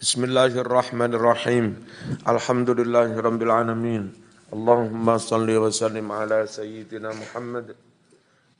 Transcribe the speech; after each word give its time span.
Bismillahirrahmanirrahim. 0.00 1.76
Alhamdulillahirabbil 2.24 3.52
alamin. 3.52 4.08
Allahumma 4.48 5.20
salli 5.20 5.52
wa 5.60 5.68
sallim 5.68 6.08
ala 6.08 6.48
sayyidina 6.48 7.12
Muhammad 7.12 7.76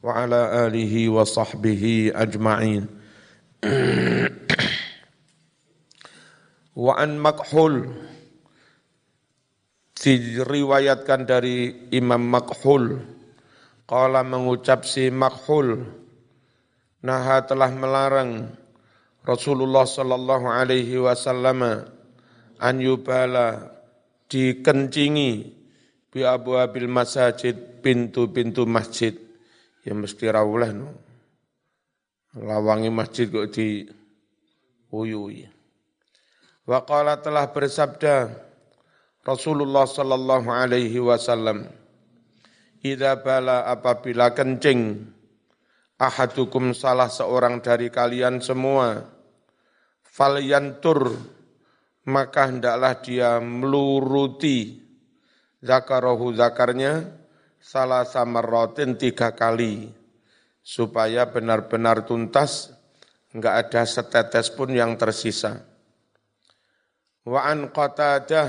wa 0.05 0.21
ala 0.21 0.69
alihi 0.69 1.09
wa 1.09 1.25
sahbihi 1.25 2.13
ajma'in. 2.13 2.85
wa 6.77 6.93
an 7.01 7.17
makhul 7.17 7.89
diriwayatkan 9.97 11.25
dari 11.25 11.89
Imam 11.89 12.21
Makhul 12.21 13.01
qala 13.89 14.21
mengucap 14.29 14.85
si 14.85 15.09
Makhul 15.09 15.89
naha 17.01 17.49
telah 17.49 17.73
melarang 17.73 18.60
Rasulullah 19.25 19.85
sallallahu 19.85 20.49
alaihi 20.49 20.97
wasallam 20.97 21.85
an 22.61 22.75
yubala 22.81 23.69
dikencingi 24.33 25.33
bi 26.09 26.21
abu 26.25 26.57
abil 26.57 26.89
masajid 26.89 27.85
pintu-pintu 27.85 28.65
masjid 28.65 29.13
ya 29.85 29.93
mesti 29.93 30.25
rawulah 30.29 30.73
no. 30.73 30.93
lawangi 32.37 32.89
masjid 32.89 33.29
kok 33.29 33.53
di 33.53 33.85
uyui 34.95 35.45
wa 36.65 36.81
qala 36.87 37.21
telah 37.21 37.51
bersabda 37.53 38.33
Rasulullah 39.21 39.85
sallallahu 39.85 40.49
alaihi 40.49 40.97
wasallam 40.97 41.69
Ida 42.81 43.21
bala 43.21 43.69
apabila 43.69 44.33
kencing 44.33 45.05
ahadukum 46.01 46.73
salah 46.73 47.13
seorang 47.13 47.61
dari 47.61 47.93
kalian 47.93 48.41
semua 48.41 49.05
falyantur 50.01 51.13
maka 52.09 52.49
hendaklah 52.49 52.97
dia 53.05 53.37
meluruti 53.37 54.81
zakarohu 55.61 56.33
zakarnya 56.33 57.05
salah 57.61 58.09
samarrotin 58.09 58.97
tiga 58.97 59.37
kali 59.37 59.93
supaya 60.65 61.29
benar-benar 61.29 62.09
tuntas 62.09 62.73
enggak 63.37 63.69
ada 63.69 63.83
setetes 63.85 64.49
pun 64.57 64.73
yang 64.73 64.97
tersisa. 64.97 65.61
Wa 67.29 67.53
an 67.53 67.69
Qatadah 67.69 68.49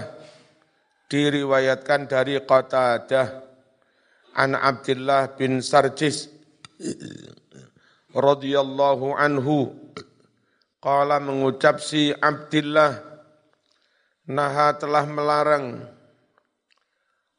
diriwayatkan 1.12 2.08
dari 2.08 2.40
Qatadah 2.40 3.28
an 4.40 4.56
Abdullah 4.56 5.36
bin 5.36 5.60
Sarjis 5.60 6.32
radhiyallahu 8.16 9.16
anhu. 9.16 9.76
Qala 10.82 11.22
mengucap 11.22 11.78
si 11.78 12.10
Abdullah 12.10 12.98
naha 14.26 14.74
telah 14.74 15.06
melarang 15.06 15.86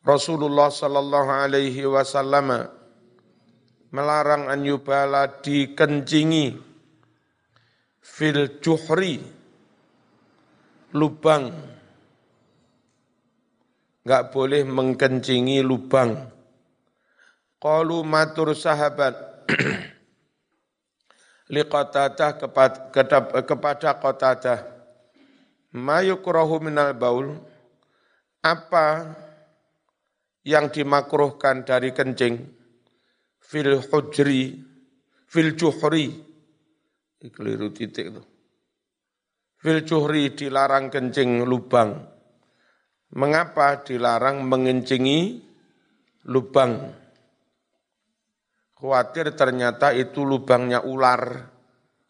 Rasulullah 0.03 0.71
sallallahu 0.71 1.31
alaihi 1.31 1.87
wasallam 1.87 2.71
melarang 3.95 4.51
an 4.51 4.67
yubala 4.67 5.27
dikencingi 5.43 6.59
fil 8.03 8.59
juhri 8.59 9.23
lubang. 10.95 11.55
Enggak 14.03 14.35
boleh 14.35 14.67
mengkencingi 14.67 15.63
lubang. 15.63 16.19
Qalu 17.63 18.03
matur 18.03 18.59
sahabat 18.59 19.47
liqatadah 21.53 22.41
kepada 23.45 23.91
qatadah. 24.01 24.61
Mayukrahu 25.77 26.65
minal 26.65 26.97
baul? 26.97 27.37
Apa 28.43 29.13
yang 30.43 30.73
dimakruhkan 30.73 31.63
dari 31.63 31.93
kencing? 31.93 32.41
Fil 33.39 33.79
hujri 33.85 34.57
fil 35.29 35.53
juhri. 35.55 36.09
Keliru 37.23 37.71
titik 37.71 38.11
itu. 38.11 38.23
Fil 39.63 39.87
juhri 39.87 40.35
dilarang 40.35 40.91
kencing 40.91 41.47
lubang. 41.47 41.95
Mengapa 43.13 43.85
dilarang 43.85 44.43
mengencingi 44.43 45.39
lubang 46.27 47.02
Khawatir 48.83 49.39
ternyata 49.39 49.95
itu 49.95 50.27
lubangnya 50.27 50.83
ular. 50.83 51.39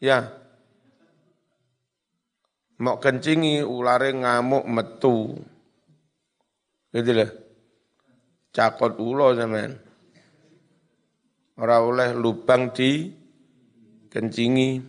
Ya. 0.01 0.25
Mau 2.81 2.97
kencingi 2.97 3.61
ulare 3.61 4.09
ngamuk 4.09 4.65
metu. 4.65 5.37
Gitu 6.89 7.11
loh. 7.13 7.29
Cakot 8.49 8.97
ulo 8.97 9.37
zaman. 9.37 9.69
Orang 11.61 11.81
oleh 11.93 12.09
lubang 12.17 12.73
di 12.73 13.05
kencingi. 14.09 14.81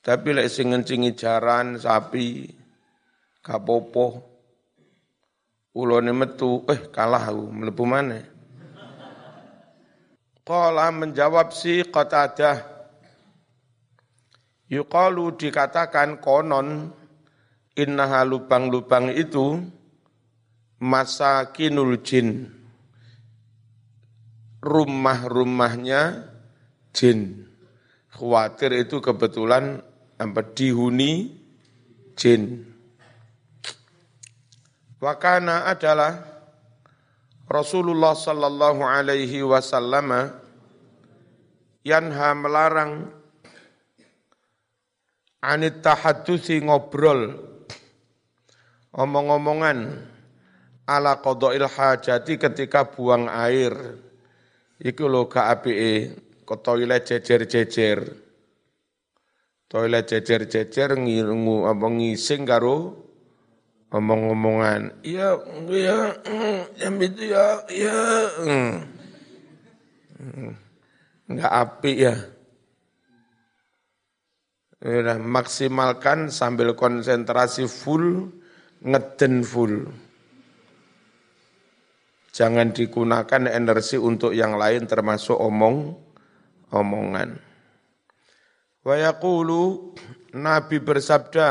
Tapi 0.00 0.28
lek 0.32 0.48
sing 0.48 0.72
ngencingi 0.72 1.12
jaran 1.12 1.76
sapi 1.76 2.48
kapopo 3.44 4.06
ulone 5.76 6.16
metu 6.16 6.64
eh 6.64 6.88
kalah 6.88 7.28
aku 7.28 7.44
mlebu 7.54 7.84
maneh 7.86 8.31
Qala 10.42 10.90
menjawab 10.90 11.54
si 11.54 11.86
Qatadah. 11.86 12.66
Yuqalu 14.66 15.38
dikatakan 15.38 16.18
konon 16.18 16.90
innaha 17.78 18.26
lubang-lubang 18.26 19.14
itu 19.14 19.62
masakinul 20.82 22.02
jin. 22.02 22.50
Rumah-rumahnya 24.66 26.26
jin. 26.90 27.46
Khawatir 28.10 28.82
itu 28.82 28.98
kebetulan 28.98 29.78
apa 30.18 30.42
dihuni 30.42 31.38
jin. 32.18 32.66
Wakana 34.98 35.70
adalah 35.70 36.31
Rasulullah 37.52 38.16
sallallahu 38.16 38.80
alaihi 38.80 39.44
wasallam 39.44 40.32
yanha 41.84 42.32
melarang 42.32 43.12
anit 45.44 45.84
tahaddusi 45.84 46.64
ngobrol 46.64 47.36
omong-omongan 48.96 50.00
ala 50.88 51.20
qadail 51.20 51.68
hajati 51.68 52.40
ketika 52.40 52.88
buang 52.88 53.28
air. 53.28 54.00
Iku 54.80 55.06
lho 55.12 55.28
gak 55.28 55.60
apike 55.60 55.92
ke 56.48 56.54
toilet 56.64 57.04
jejer-jejer. 57.04 58.16
Toilet 59.68 60.04
jejer-jejer 60.08 60.96
ngising 60.96 62.48
karo 62.48 62.96
omong-omongan, 63.92 65.04
iya, 65.04 65.36
iya, 65.68 66.16
yang 66.80 66.96
itu 66.96 67.28
ya, 67.28 67.60
iya, 67.68 67.98
enggak 71.28 71.52
api 71.52 71.92
ya. 72.00 72.16
Udah 74.82 75.14
maksimalkan 75.14 76.26
sambil 76.34 76.74
konsentrasi 76.74 77.70
full, 77.70 78.34
ngeden 78.82 79.46
full. 79.46 79.86
Jangan 82.34 82.74
digunakan 82.74 83.46
energi 83.46 84.00
untuk 84.00 84.34
yang 84.34 84.58
lain 84.58 84.88
termasuk 84.88 85.38
omong, 85.38 85.94
omongan. 86.74 87.38
Wa 88.82 88.96
yaqulu 88.98 89.94
Nabi 90.34 90.82
bersabda, 90.82 91.48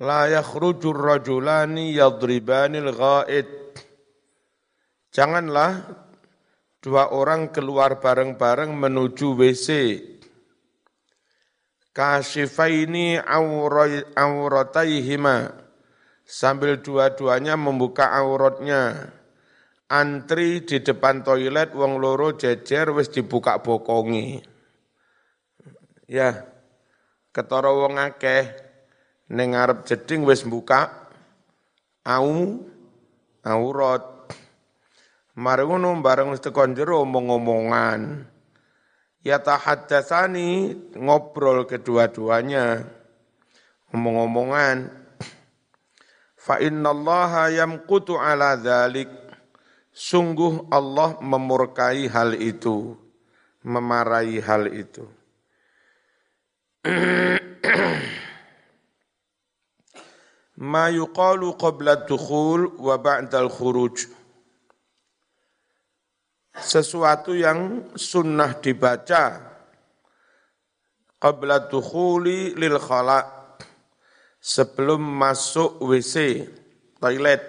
La 0.00 0.24
yakhrujur 0.32 0.96
rajulani 0.96 1.92
yadribanil 1.92 2.88
ghaid. 2.96 3.76
Janganlah 5.12 5.84
dua 6.80 7.12
orang 7.12 7.52
keluar 7.52 8.00
bareng-bareng 8.00 8.72
menuju 8.72 9.36
WC. 9.36 9.68
Kashifaini 11.92 13.20
aurataihima. 14.16 15.52
Sambil 16.24 16.80
dua-duanya 16.80 17.60
membuka 17.60 18.08
auratnya. 18.08 19.12
Antri 19.90 20.64
di 20.64 20.80
depan 20.80 21.20
toilet 21.20 21.76
wong 21.76 22.00
loro 22.00 22.32
jejer 22.40 22.88
wis 22.96 23.12
dibuka 23.12 23.60
bokongi. 23.60 24.40
Ya, 26.08 26.46
ketara 27.36 27.68
wong 27.68 28.00
akeh 28.00 28.69
ning 29.30 29.54
ngarep 29.54 29.86
jeding 29.86 30.26
wis 30.26 30.42
buka 30.42 30.90
au 32.04 32.60
aurat. 33.46 34.04
Mari 35.40 35.64
bareng 36.04 36.34
wis 36.34 36.42
tekan 36.42 36.74
jero 36.76 37.06
omong-omongan. 37.06 38.26
Yatahaddatsani 39.20 40.74
ngobrol 40.96 41.68
kedua-duanya 41.68 42.84
ngomong-ngomongan 43.92 44.88
fa 46.38 46.56
innallaha 46.62 47.52
yamqutu 47.52 48.16
ala 48.16 48.56
dzalik 48.56 49.10
sungguh 49.92 50.70
Allah 50.72 51.18
memurkai 51.20 52.08
hal 52.08 52.38
itu 52.38 52.96
memarahi 53.66 54.40
hal 54.40 54.72
itu 54.72 55.04
ma 60.60 60.92
yuqalu 60.92 61.56
qabla 61.56 62.04
dukhul 62.04 62.76
wa 62.76 63.00
ba'dal 63.00 63.48
khuruj. 63.48 64.12
Sesuatu 66.52 67.32
yang 67.32 67.88
sunnah 67.96 68.60
dibaca 68.60 69.40
qabla 71.16 71.72
dukhuli 71.72 72.52
lil 72.52 72.76
khala 72.76 73.24
sebelum 74.36 75.00
masuk 75.00 75.80
WC 75.80 76.44
toilet. 77.00 77.40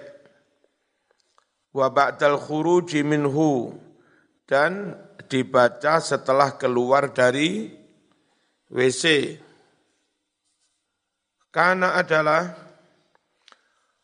Wa 1.76 1.92
ba'dal 1.92 2.40
khuruji 2.40 3.04
minhu 3.04 3.76
dan 4.48 4.96
dibaca 5.28 6.00
setelah 6.00 6.56
keluar 6.56 7.12
dari 7.12 7.72
WC 8.72 9.36
karena 11.52 12.00
adalah 12.00 12.61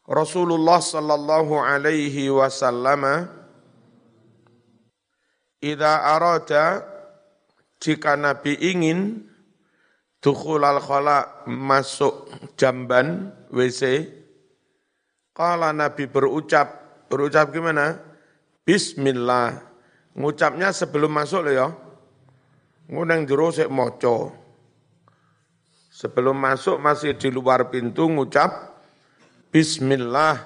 Rasulullah 0.09 0.81
sallallahu 0.81 1.61
alaihi 1.61 2.33
wasallam 2.33 3.29
Ida 5.61 6.17
arada 6.17 6.81
jika 7.77 8.17
Nabi 8.17 8.57
ingin 8.57 9.27
dukhulal 10.25 10.81
khala 10.81 11.45
masuk 11.45 12.31
jamban 12.57 13.35
WC 13.53 14.09
kala 15.39 15.71
Nabi 15.71 16.11
berucap. 16.11 16.89
Berucap 17.09 17.55
gimana? 17.55 17.97
Bismillah. 18.67 19.65
Ngucapnya 20.19 20.75
sebelum 20.75 21.09
masuk 21.15 21.47
loh 21.47 21.55
ya. 21.55 21.69
Ngundang 22.91 23.25
jero 23.25 23.49
sik 23.55 23.71
maca. 23.71 24.35
Sebelum 25.89 26.37
masuk 26.37 26.77
masih 26.83 27.17
di 27.17 27.33
luar 27.33 27.71
pintu 27.73 28.07
ngucap 28.07 28.68
Bismillah 29.49 30.45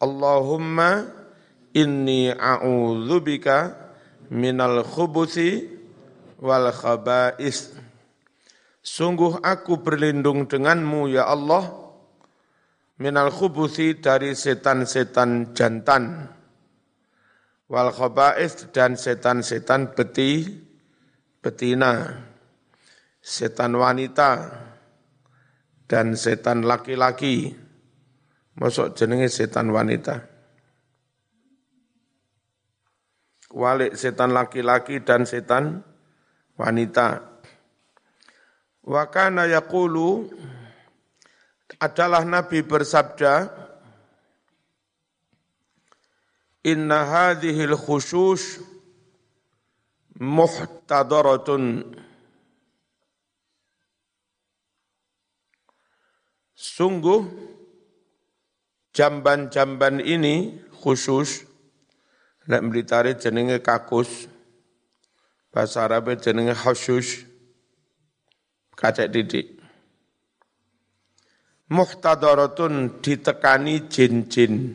Allahumma 0.00 1.04
inni 1.76 2.32
a'udzubika 2.32 3.76
minal 4.32 4.80
khubusi 4.88 5.68
wal 6.40 6.72
khaba'is. 6.72 7.76
Sungguh 8.80 9.36
aku 9.44 9.84
berlindung 9.84 10.48
denganmu 10.48 11.12
ya 11.12 11.28
Allah 11.28 11.76
minal 12.96 13.28
khubusi 13.28 14.00
dari 14.00 14.32
setan-setan 14.32 15.52
jantan 15.52 16.24
wal 17.68 17.92
khaba'is 17.92 18.72
dan 18.72 18.96
setan-setan 18.96 19.92
beti 19.92 20.48
betina 21.44 22.16
setan 23.20 23.76
wanita 23.76 24.56
dan 25.84 26.16
setan 26.16 26.64
laki-laki 26.64 27.61
masuk 28.58 28.92
jenenge 28.96 29.32
setan 29.32 29.72
wanita 29.72 30.32
walik 33.52 33.94
setan 33.94 34.32
laki-laki 34.32 35.04
dan 35.04 35.28
setan 35.28 35.84
wanita. 36.56 37.20
Wa 38.82 39.06
kana 39.12 39.46
yaqulu 39.46 40.26
adalah 41.78 42.26
Nabi 42.26 42.64
bersabda 42.66 43.62
Inna 46.62 47.06
hadhil 47.06 47.74
khusus 47.74 48.58
muhtadaratun 50.18 51.94
Sungguh 56.54 57.26
jamban-jamban 58.92 59.98
ini 59.98 60.60
khusus 60.84 61.52
Nek 62.42 62.62
Blitar 62.66 63.06
jenenge 63.14 63.62
kakus, 63.62 64.26
bahasa 65.54 65.86
Arab 65.86 66.10
jenenge 66.18 66.58
khusus, 66.58 67.22
kacek 68.74 69.14
didik. 69.14 69.62
Muhtadaratun 71.70 72.98
ditekani 72.98 73.86
jin-jin. 73.86 74.74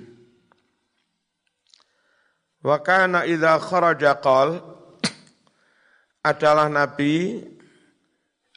Wa 2.63 2.79
kana 2.79 3.27
idza 3.27 3.59
kharaja 3.59 4.15
qal 4.23 4.63
adalah 6.23 6.71
Nabi 6.71 7.43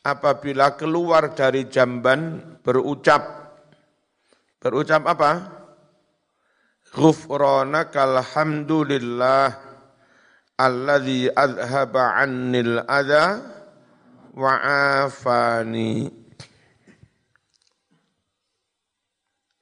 apabila 0.06 0.78
keluar 0.78 1.34
dari 1.34 1.66
jamban 1.66 2.40
berucap 2.62 3.39
berucap 4.60 5.08
apa? 5.08 5.56
Ghufranaka 6.92 8.04
alhamdulillah 8.04 9.56
alladzi 10.60 11.32
adhaba 11.32 12.20
annil 12.20 12.84
adha 12.84 13.40
wa 14.36 14.52
afani. 15.06 16.12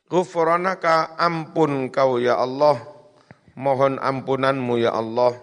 Ghufranaka 0.08 1.20
ampun 1.20 1.92
kau 1.92 2.16
ya 2.16 2.40
Allah, 2.40 2.80
mohon 3.54 4.00
ampunanmu 4.00 4.80
ya 4.80 4.96
Allah. 4.96 5.36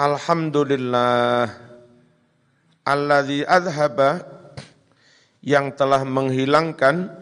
Alhamdulillah 0.00 1.52
alladzi 2.88 3.44
adhaba 3.44 4.24
yang 5.44 5.76
telah 5.76 6.00
menghilangkan 6.08 7.19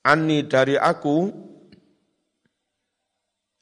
Ani 0.00 0.48
dari 0.48 0.80
aku 0.80 1.28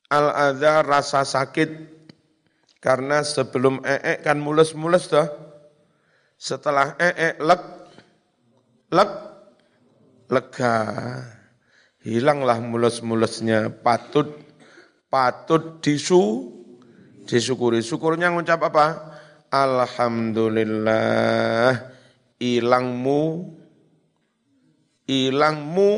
al 0.08 0.26
adha 0.30 0.86
rasa 0.86 1.26
sakit 1.26 1.98
karena 2.78 3.26
sebelum 3.26 3.82
ee 3.82 4.22
kan 4.22 4.38
mulus-mulus 4.38 5.10
toh. 5.10 5.26
Setelah 6.38 6.94
ee 7.02 7.34
lek 7.42 7.62
lek 8.94 9.10
lega. 10.30 10.78
Hilanglah 12.06 12.62
mulus-mulusnya. 12.62 13.74
Patut 13.82 14.38
patut 15.10 15.82
disu 15.82 16.54
disyukuri. 17.26 17.82
Syukurnya 17.82 18.30
ngucap 18.30 18.70
apa? 18.70 19.18
Alhamdulillah. 19.50 21.98
Ilangmu 22.38 23.58
ilangmu 25.08 25.92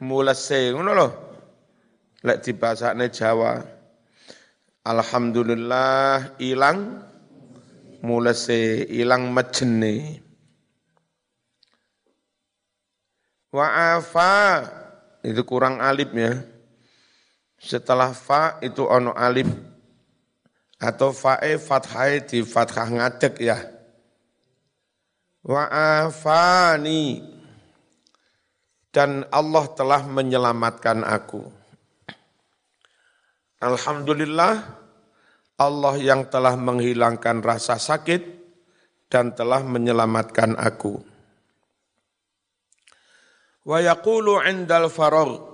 mulase 0.00 0.72
ngono 0.72 0.92
lho. 0.92 1.08
Lek 2.26 2.42
dibasakne 2.42 3.12
Jawa. 3.12 3.60
Alhamdulillah 4.82 6.40
ilang. 6.42 7.02
Mulase 8.06 8.86
ilang 8.86 9.32
mejene 9.32 10.26
wa 13.56 13.96
afa. 13.96 14.34
Itu 15.24 15.42
kurang 15.48 15.80
alif 15.80 16.12
ya. 16.12 16.38
Setelah 17.56 18.12
fa 18.12 18.60
itu 18.60 18.84
ono 18.84 19.16
alif. 19.16 19.48
Atau 20.76 21.10
fae 21.16 21.56
fathai 21.56 22.20
di 22.28 22.44
fathah 22.44 22.88
ngadek 22.92 23.34
ya. 23.40 23.56
Wa 25.40 25.64
afani 26.04 27.35
dan 28.96 29.28
Allah 29.28 29.68
telah 29.76 30.08
menyelamatkan 30.08 31.04
aku. 31.04 31.44
Alhamdulillah 33.60 34.64
Allah 35.60 35.94
yang 36.00 36.32
telah 36.32 36.56
menghilangkan 36.56 37.44
rasa 37.44 37.76
sakit 37.76 38.24
dan 39.12 39.36
telah 39.36 39.60
menyelamatkan 39.60 40.56
aku. 40.56 40.96
Wa 43.68 43.84
yaqulu 43.84 44.40
indal 44.48 44.88
faragh 44.88 45.44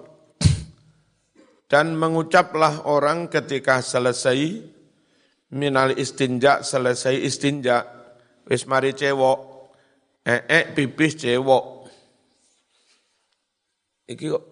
dan 1.66 1.98
mengucaplah 1.98 2.86
orang 2.86 3.26
ketika 3.26 3.82
selesai 3.82 4.70
minal 5.50 5.90
istinja 5.98 6.62
selesai 6.62 7.18
istinja 7.18 7.90
wis 8.46 8.70
mari 8.70 8.94
cewok 8.94 9.38
ee 10.22 10.62
pipis 10.76 11.18
cewok 11.18 11.81
Iki 14.12 14.26
kok 14.28 14.44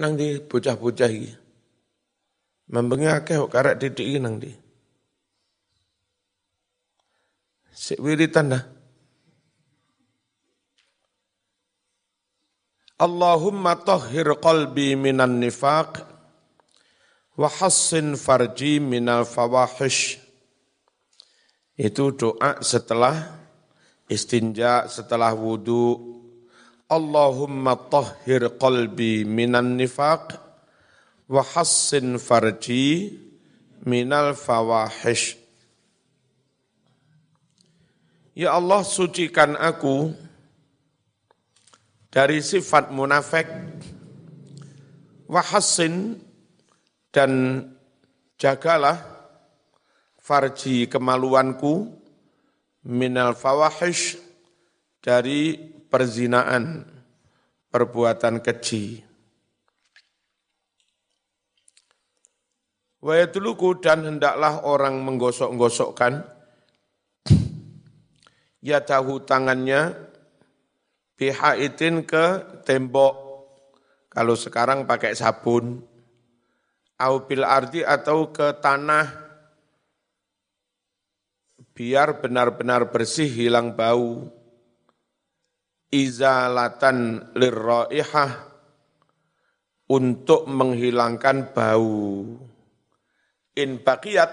nang 0.00 0.16
di 0.16 0.40
bocah-bocah 0.40 1.10
iki. 1.12 1.32
Membengi 2.72 3.08
akeh 3.08 3.36
kok 3.36 3.52
karek 3.52 3.76
titik 3.80 4.04
iki 4.08 4.18
nang 4.20 4.40
di. 4.40 4.52
Sik 7.72 8.02
wiritan 8.02 8.52
dah. 8.56 8.64
Allahumma 12.98 13.78
tahhir 13.78 14.26
qalbi 14.42 14.98
minan 14.98 15.38
nifaq 15.38 16.02
wa 17.38 17.46
hassin 17.46 18.18
farji 18.18 18.82
minal 18.82 19.22
fawahish. 19.22 20.18
Itu 21.78 22.10
doa 22.10 22.58
setelah 22.58 23.38
istinja, 24.10 24.90
setelah 24.90 25.30
wudu. 25.30 26.17
Allahumma 26.88 27.76
tahhir 27.76 28.56
qalbi 28.56 29.28
minan 29.28 29.76
nifaq 29.76 30.40
wa 31.28 31.44
hassin 31.44 32.16
farji 32.16 33.12
minal 33.84 34.32
fawahish. 34.32 35.36
Ya 38.32 38.56
Allah 38.56 38.80
sucikan 38.88 39.52
aku 39.60 40.16
dari 42.08 42.40
sifat 42.40 42.88
munafik 42.88 43.44
wahassin 45.28 46.16
dan 47.12 47.62
jagalah 48.40 48.96
farji 50.16 50.88
kemaluanku 50.88 51.92
minal 52.88 53.36
fawahish 53.36 54.16
dari 55.04 55.76
perzinaan 55.88 56.84
perbuatan 57.72 58.40
keji. 58.44 59.04
Wayatuluku 62.98 63.78
dan 63.78 64.04
hendaklah 64.04 64.66
orang 64.66 64.98
menggosok-gosokkan. 65.06 66.26
Ya 68.58 68.82
tahu 68.82 69.22
tangannya 69.22 69.94
bihaitin 71.14 72.02
ke 72.02 72.42
tembok. 72.66 73.14
Kalau 74.10 74.34
sekarang 74.34 74.82
pakai 74.82 75.14
sabun. 75.14 75.78
Au 76.98 77.22
ardi 77.46 77.86
atau 77.86 78.34
ke 78.34 78.58
tanah. 78.58 79.06
Biar 81.70 82.18
benar-benar 82.18 82.90
bersih 82.90 83.30
hilang 83.30 83.78
bau 83.78 84.37
izalatan 85.88 87.30
lirraihah 87.36 88.48
untuk 89.88 90.44
menghilangkan 90.48 91.52
bau 91.56 92.24
in 93.56 93.80
baqiyat 93.80 94.30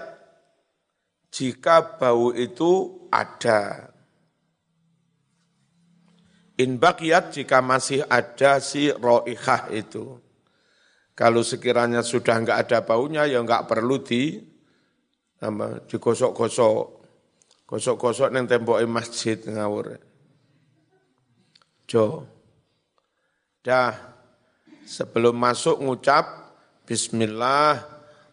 jika 1.32 1.96
bau 1.98 2.32
itu 2.36 3.04
ada 3.08 3.92
In 6.56 6.80
baqiyat 6.80 7.36
jika 7.36 7.60
masih 7.60 8.00
ada 8.08 8.56
si 8.64 8.88
roihah 8.88 9.68
itu. 9.68 10.16
Kalau 11.12 11.44
sekiranya 11.44 12.00
sudah 12.00 12.40
enggak 12.40 12.68
ada 12.68 12.78
baunya, 12.80 13.28
ya 13.28 13.44
enggak 13.44 13.68
perlu 13.68 14.00
di 14.00 14.40
digosok-gosok. 15.88 16.96
Gosok-gosok 17.68 18.32
yang 18.32 18.48
tembok 18.48 18.80
masjid 18.88 19.36
ngawur. 19.36 20.00
Jo. 21.86 22.26
Dah. 23.62 23.94
Sebelum 24.86 25.34
masuk 25.34 25.82
ngucap 25.82 26.54
Bismillah 26.86 27.82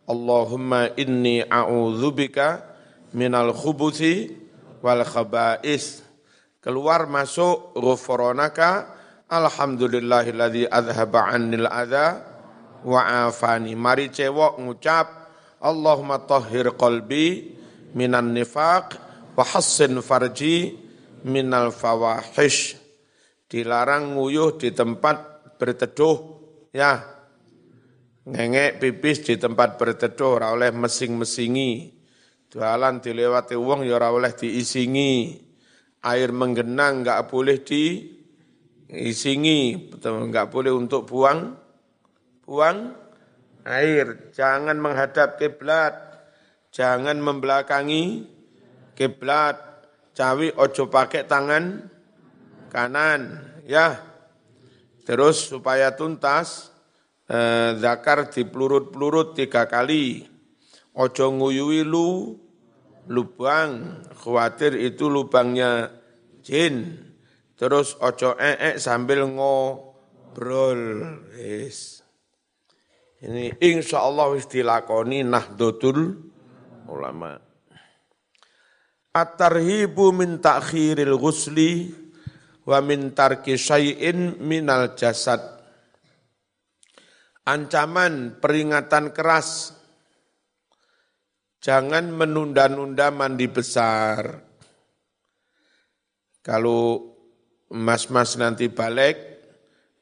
Allahumma 0.06 0.94
inni 0.94 1.42
a'udzubika 1.42 2.62
minal 3.14 3.50
khubuthi 3.54 4.30
wal 4.82 5.02
khaba'is 5.02 6.06
keluar 6.62 7.10
masuk 7.10 7.74
ghufranaka 7.74 8.94
alhamdulillahilladzi 9.26 10.70
adhaba 10.70 11.34
annil 11.34 11.66
adza 11.66 12.22
wa 12.86 13.30
afani 13.30 13.74
mari 13.74 14.14
cewok 14.14 14.62
ngucap 14.62 15.08
Allahumma 15.58 16.22
tahhir 16.22 16.74
qalbi 16.78 17.58
minan 17.98 18.34
nifaq 18.38 18.98
wa 19.34 19.42
hassin 19.42 19.98
farji 20.06 20.78
minal 21.26 21.74
fawahish 21.74 22.83
dilarang 23.54 24.18
nguyuh 24.18 24.58
di 24.58 24.74
tempat 24.74 25.46
berteduh 25.62 26.18
ya. 26.74 26.98
Ngengek 28.26 28.82
pipis 28.82 29.22
di 29.22 29.38
tempat 29.38 29.78
berteduh 29.78 30.42
ora 30.42 30.58
oleh 30.58 30.74
mesing-mesingi. 30.74 32.02
Jualan 32.50 32.98
dilewati 32.98 33.54
wong 33.54 33.86
ya 33.86 34.02
ora 34.02 34.10
oleh 34.10 34.34
diisingi. 34.34 35.38
Air 36.02 36.34
menggenang 36.34 37.06
nggak 37.06 37.30
boleh 37.30 37.62
diisingi, 37.62 39.62
nggak 40.02 40.48
boleh 40.50 40.74
untuk 40.74 41.06
buang 41.06 41.62
buang 42.44 42.92
air, 43.64 44.36
jangan 44.36 44.76
menghadap 44.76 45.40
kiblat, 45.40 45.96
jangan 46.76 47.24
membelakangi 47.24 48.28
kiblat, 49.00 49.56
cawi 50.12 50.52
ojo 50.52 50.92
pakai 50.92 51.24
tangan 51.24 51.93
kanan, 52.74 53.38
ya. 53.70 54.02
Terus 55.06 55.54
supaya 55.54 55.94
tuntas, 55.94 56.74
eh, 57.30 57.78
zakar 57.78 58.34
dipelurut-pelurut 58.34 59.38
tiga 59.38 59.70
kali, 59.70 60.26
ojo 60.98 61.26
nguyui 61.30 61.86
lu 61.86 62.40
lubang, 63.08 64.02
khawatir 64.18 64.74
itu 64.80 65.06
lubangnya 65.12 65.92
jin. 66.42 66.98
Terus 67.54 67.96
ojo 68.02 68.36
ee 68.40 68.82
sambil 68.82 69.28
ngobrol. 69.28 70.82
Yes. 71.38 72.02
Ini 73.24 73.56
insya 73.64 74.04
Allah 74.04 74.36
dilakoni 74.36 75.24
nahdlatul 75.24 76.28
ulama. 76.92 77.40
At-tarhibu 79.14 80.12
min 80.12 80.42
ta'khiril 80.44 81.16
ghusli 81.16 82.03
wa 82.64 82.80
min 82.84 83.12
tarki 83.12 83.56
syai'in 83.60 84.40
minal 84.44 84.96
jasad. 84.96 85.40
Ancaman 87.44 88.40
peringatan 88.40 89.12
keras 89.12 89.76
Jangan 91.64 92.12
menunda-nunda 92.12 93.08
mandi 93.08 93.48
besar. 93.48 94.36
Kalau 96.44 97.16
mas-mas 97.72 98.36
nanti 98.36 98.68
balik, 98.68 99.16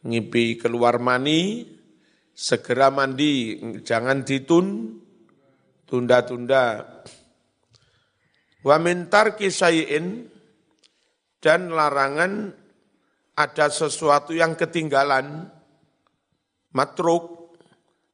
ngipi 0.01 0.58
keluar 0.58 0.98
mani, 0.98 1.70
segera 2.34 2.89
mandi, 2.89 3.62
jangan 3.86 4.25
ditun, 4.25 4.98
tunda-tunda. 5.86 6.82
Wa 8.65 8.82
mintar 8.82 9.38
kisayin 9.38 10.30
dan 11.41 11.74
larangan 11.74 12.53
ada 13.33 13.67
sesuatu 13.74 14.31
yang 14.31 14.53
ketinggalan, 14.53 15.50
matruk, 16.77 17.57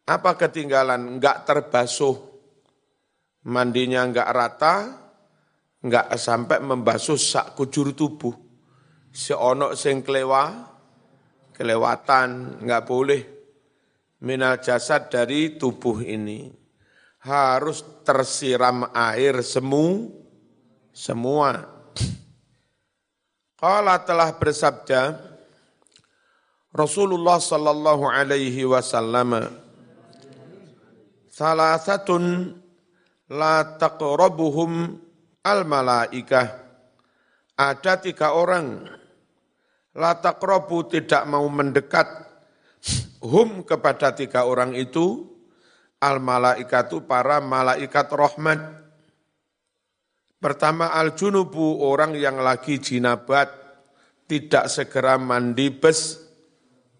apa 0.08 0.40
ketinggalan? 0.40 1.20
Enggak 1.20 1.44
terbasuh 1.44 2.28
mandinya 3.48 4.04
enggak 4.04 4.30
rata, 4.32 4.76
enggak 5.84 6.16
sampai 6.20 6.60
membasuh 6.60 7.20
sak 7.20 7.56
kujur 7.56 7.96
tubuh. 7.96 8.36
Seonok 9.12 9.74
sing 9.74 10.04
kelewa, 10.04 10.68
kelewatan, 11.56 12.62
enggak 12.64 12.84
boleh. 12.86 13.22
Minal 14.18 14.60
jasad 14.60 15.08
dari 15.08 15.56
tubuh 15.56 16.04
ini. 16.04 16.50
Harus 17.28 17.84
tersiram 18.08 18.88
air 18.94 19.42
semu, 19.44 20.10
semua. 20.96 21.77
Kala 23.58 23.98
telah 24.06 24.38
bersabda, 24.38 25.18
Rasulullah 26.70 27.42
sallallahu 27.42 28.06
alaihi 28.06 28.62
wasallam, 28.70 29.50
salah 31.34 31.74
satu 31.82 32.22
la 33.26 33.66
taqrabuhum 33.82 35.02
al 35.42 35.66
malaikah. 35.66 36.70
Ada 37.58 37.98
tiga 37.98 38.38
orang 38.38 38.86
la 39.98 40.14
taqrabu 40.22 40.86
tidak 40.94 41.26
mau 41.26 41.50
mendekat 41.50 42.06
hum 43.26 43.66
kepada 43.66 44.14
tiga 44.14 44.46
orang 44.46 44.78
itu 44.78 45.34
al 45.98 46.22
malaikatu 46.22 47.10
para 47.10 47.42
malaikat 47.42 48.06
rahmat. 48.14 48.87
Pertama 50.38 50.94
al-junubu 50.94 51.82
orang 51.82 52.14
yang 52.14 52.38
lagi 52.38 52.78
jinabat 52.78 53.50
tidak 54.30 54.70
segera 54.70 55.18
mandi 55.18 55.74
bes 55.74 56.22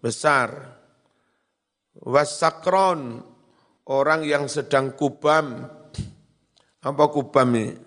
besar. 0.02 0.74
Wasakron 2.02 3.22
orang 3.86 4.26
yang 4.26 4.50
sedang 4.50 4.90
kubam. 4.98 5.70
Apa 6.82 7.04
kubam 7.14 7.50
ini? 7.54 7.78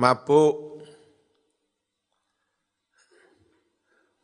Mabuk. 0.00 0.80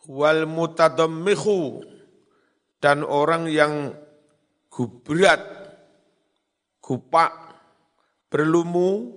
Wal 0.09 0.49
mutadammihu 0.49 1.85
dan 2.81 3.05
orang 3.05 3.45
yang 3.53 3.93
gubrat, 4.73 5.43
gupak, 6.81 7.61
berlumu, 8.33 9.13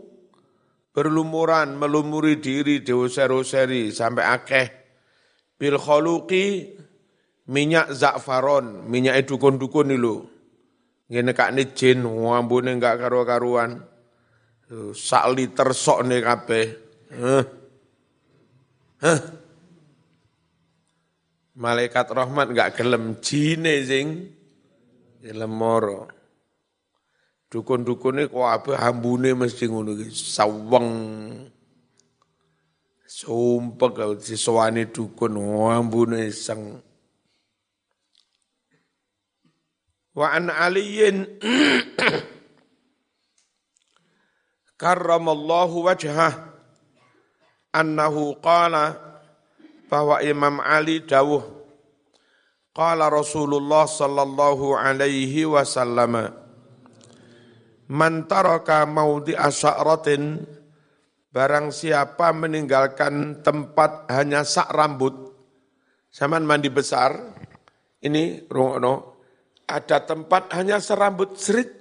berlumuran, 0.92 1.80
melumuri 1.80 2.40
diri, 2.44 2.84
dewa-seri 2.84 3.92
sampai 3.92 4.26
akeh. 4.28 4.68
Bil 5.56 5.80
kholuqi, 5.80 6.76
minyak 7.48 7.96
zakfaron, 7.96 8.88
minyak 8.88 9.24
dukun-dukun 9.28 9.96
itu. 9.96 10.16
Ngene 11.12 11.32
kak 11.36 11.52
ni 11.52 11.68
jin, 11.76 12.08
wambune 12.08 12.76
enggak 12.76 13.04
karu-karuan. 13.04 13.84
Sak 14.96 15.36
liter 15.36 15.76
sok 15.76 16.08
nih 16.08 16.24
kabeh. 16.24 16.66
Huh. 17.20 17.44
Malaikat 21.60 22.08
rahmat 22.08 22.56
enggak 22.56 22.80
gelem 22.80 23.20
jine 23.20 23.84
sing 23.84 24.32
gelem 25.20 25.52
moro. 25.52 26.08
Dukun-dukune 27.52 28.32
kok 28.32 28.48
ape 28.48 28.72
hambune 28.80 29.36
mesti 29.36 29.68
ngono 29.68 29.92
iki, 30.00 30.08
saweng. 30.08 30.88
Sumpah 33.04 33.92
kalau 33.92 34.16
disewani 34.16 34.88
dukun, 34.88 35.36
hambune 35.68 36.32
seng. 36.32 36.80
Wa 40.16 40.32
an 40.32 40.48
aliyin. 40.48 41.28
Karramallahu 44.80 45.92
wajhah. 45.92 46.56
Annahu 47.76 48.40
qala 48.40 48.96
bahwa 49.92 50.24
Imam 50.24 50.64
Ali 50.64 51.04
dawuh 51.04 51.44
qala 52.72 53.12
Rasulullah 53.12 53.88
sallallahu 53.88 54.76
alaihi 54.76 55.44
wasallam 55.44 56.32
man 57.92 58.24
taraka 58.26 58.88
maudi 58.88 59.36
asyaratin 59.36 60.40
barang 61.32 61.76
siapa 61.76 62.32
meninggalkan 62.32 63.44
tempat 63.44 64.08
hanya 64.12 64.48
sak 64.48 64.72
rambut 64.72 65.12
zaman 66.12 66.48
mandi 66.48 66.72
besar 66.72 67.16
ini 68.04 68.48
rungono 68.48 69.20
ada 69.68 70.04
tempat 70.04 70.52
hanya 70.56 70.80
serambut 70.80 71.36
serit 71.40 71.72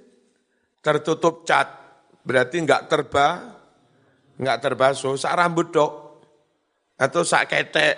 tertutup 0.83 1.43
cat 1.47 1.67
berarti 2.23 2.59
enggak 2.59 2.87
terba 2.91 3.55
enggak 4.39 4.59
terbasuh 4.63 5.15
sak 5.15 5.35
rambut 5.35 5.71
dok 5.71 5.91
atau 6.99 7.23
sak 7.23 7.51
ketek 7.51 7.95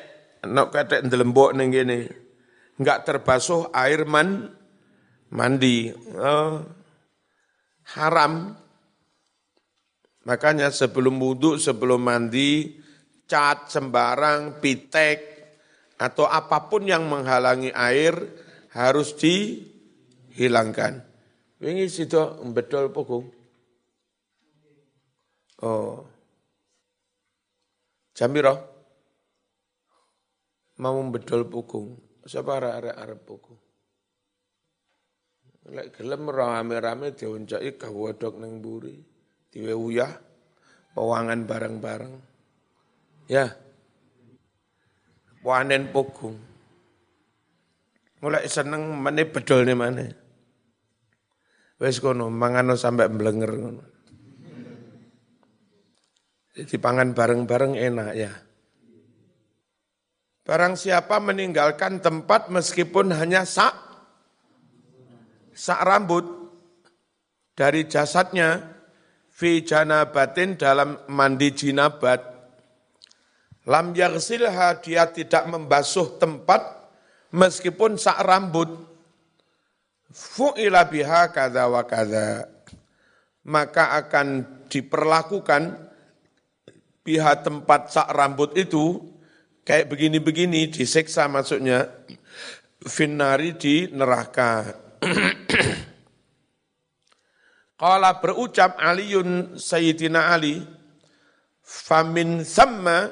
nok 0.50 0.70
ketek 0.74 1.06
ndelembok 1.06 1.54
ning 1.54 1.70
gini 1.70 2.06
enggak 2.78 3.06
terbasuh 3.06 3.70
air 3.74 4.06
man 4.06 4.50
mandi 5.30 5.94
oh, 6.18 6.83
haram 7.94 8.56
makanya 10.24 10.74
sebelum 10.74 11.20
wudhu 11.20 11.60
sebelum 11.60 12.02
mandi 12.02 12.80
cat 13.30 13.72
sembarang 13.72 14.60
pitek 14.60 15.34
atau 15.98 16.28
apa 16.28 16.68
pun 16.68 16.84
yang 16.84 17.08
menghalangi 17.08 17.72
air 17.72 18.14
harus 18.76 19.16
di 19.16 19.64
hilangkan. 20.36 21.00
Wingi 21.64 21.88
situ 21.88 22.20
bedol 22.52 22.92
pokok. 22.92 23.24
Oh. 25.64 26.04
Jambiro. 28.12 28.56
Mau 30.84 31.00
bedol 31.08 31.48
pukung. 31.48 31.96
Siapa 32.28 32.60
arek-arek 32.60 32.96
arep 33.00 33.20
pukung. 33.24 33.63
Lek 35.72 35.96
gelem 35.96 36.28
rame-rame 36.28 37.16
dioncaki 37.16 37.80
gawodok 37.80 38.36
ning 38.44 38.60
mburi. 38.60 39.00
Diwe 39.48 39.72
uyah 39.72 40.12
pewangan 40.92 41.48
bareng-bareng. 41.48 42.16
Ya. 43.32 43.48
Wanen 45.44 45.92
pukung. 45.92 46.36
Mulai 48.24 48.48
seneng 48.48 48.92
meneh 49.00 49.28
bedol 49.28 49.64
nih 49.68 49.76
mana. 49.76 50.08
Wes 51.80 52.00
kono 52.00 52.32
mangano 52.32 52.80
sampai 52.80 53.12
mblenger 53.12 53.52
ngono. 53.60 53.84
Jadi 56.54 56.76
pangan 56.78 57.12
bareng-bareng 57.12 57.74
enak 57.76 58.12
ya. 58.14 58.32
Barang 60.44 60.76
siapa 60.76 61.18
meninggalkan 61.24 62.04
tempat 62.04 62.52
meskipun 62.52 63.16
hanya 63.16 63.48
sak 63.48 63.83
sak 65.54 65.82
rambut 65.86 66.26
dari 67.54 67.86
jasadnya 67.86 68.62
fi 69.30 69.62
janabatin 69.62 70.58
dalam 70.60 71.00
mandi 71.10 71.54
jinabat. 71.54 72.34
Lam 73.64 73.96
yaghsilha 73.96 74.84
dia 74.84 75.08
tidak 75.08 75.48
membasuh 75.48 76.20
tempat 76.20 76.62
meskipun 77.32 77.96
sak 77.96 78.20
rambut. 78.26 78.70
Fu'ila 80.14 80.86
biha 80.86 81.34
kada 81.34 81.66
wa 81.66 81.82
kada 81.88 82.54
maka 83.44 84.00
akan 84.00 84.28
diperlakukan 84.72 85.76
pihak 87.04 87.44
tempat 87.44 87.92
sak 87.92 88.08
rambut 88.16 88.56
itu 88.56 89.04
kayak 89.68 89.92
begini-begini 89.92 90.72
diseksa 90.72 91.28
maksudnya. 91.28 91.92
Finari 92.84 93.56
di 93.56 93.88
neraka. 93.96 94.76
Kala 97.84 98.24
berucap 98.24 98.80
Aliun 98.80 99.60
Sayyidina 99.60 100.32
Ali, 100.32 100.56
famin 101.60 102.48
sama 102.48 103.12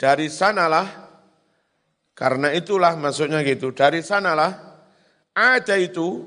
dari 0.00 0.32
sanalah, 0.32 0.88
karena 2.16 2.56
itulah 2.56 2.96
maksudnya 2.96 3.44
gitu, 3.44 3.76
dari 3.76 4.00
sanalah 4.00 4.80
ada 5.36 5.76
itu 5.76 6.24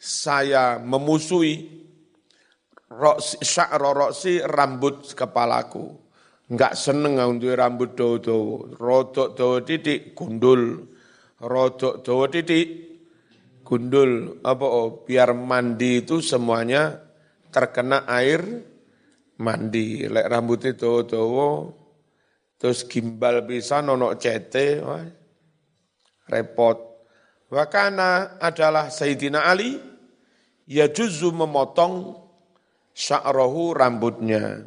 saya 0.00 0.80
memusuhi 0.80 1.84
sya'ra 3.44 3.92
roksi 3.92 4.40
rambut 4.40 5.12
kepalaku. 5.12 5.92
Enggak 6.48 6.72
seneng 6.72 7.20
untuk 7.20 7.52
rambut 7.52 7.92
do-do. 7.92 8.72
Rodok 8.80 9.36
do 9.36 9.60
titik 9.60 10.16
gundul. 10.16 10.88
Rodok 11.36 12.00
do 12.00 12.24
titik 12.32 12.91
gundul. 13.64 14.42
Apa 14.42 14.66
oh, 14.66 15.02
biar 15.06 15.32
mandi 15.32 16.04
itu 16.04 16.20
semuanya 16.20 16.98
terkena 17.48 18.04
air 18.06 18.42
mandi. 19.38 20.06
Lek 20.06 20.26
rambut 20.28 20.62
itu 20.66 21.06
do 21.06 21.22
terus 22.62 22.86
gimbal 22.86 23.42
bisa 23.42 23.82
nonok 23.82 24.22
cete, 24.22 24.78
repot. 26.30 26.78
Wakana 27.50 28.38
adalah 28.38 28.86
Sayyidina 28.88 29.44
Ali, 29.44 29.76
ya 30.70 30.86
juzu 30.86 31.34
memotong 31.34 32.16
sya'rohu 32.94 33.74
rambutnya. 33.74 34.62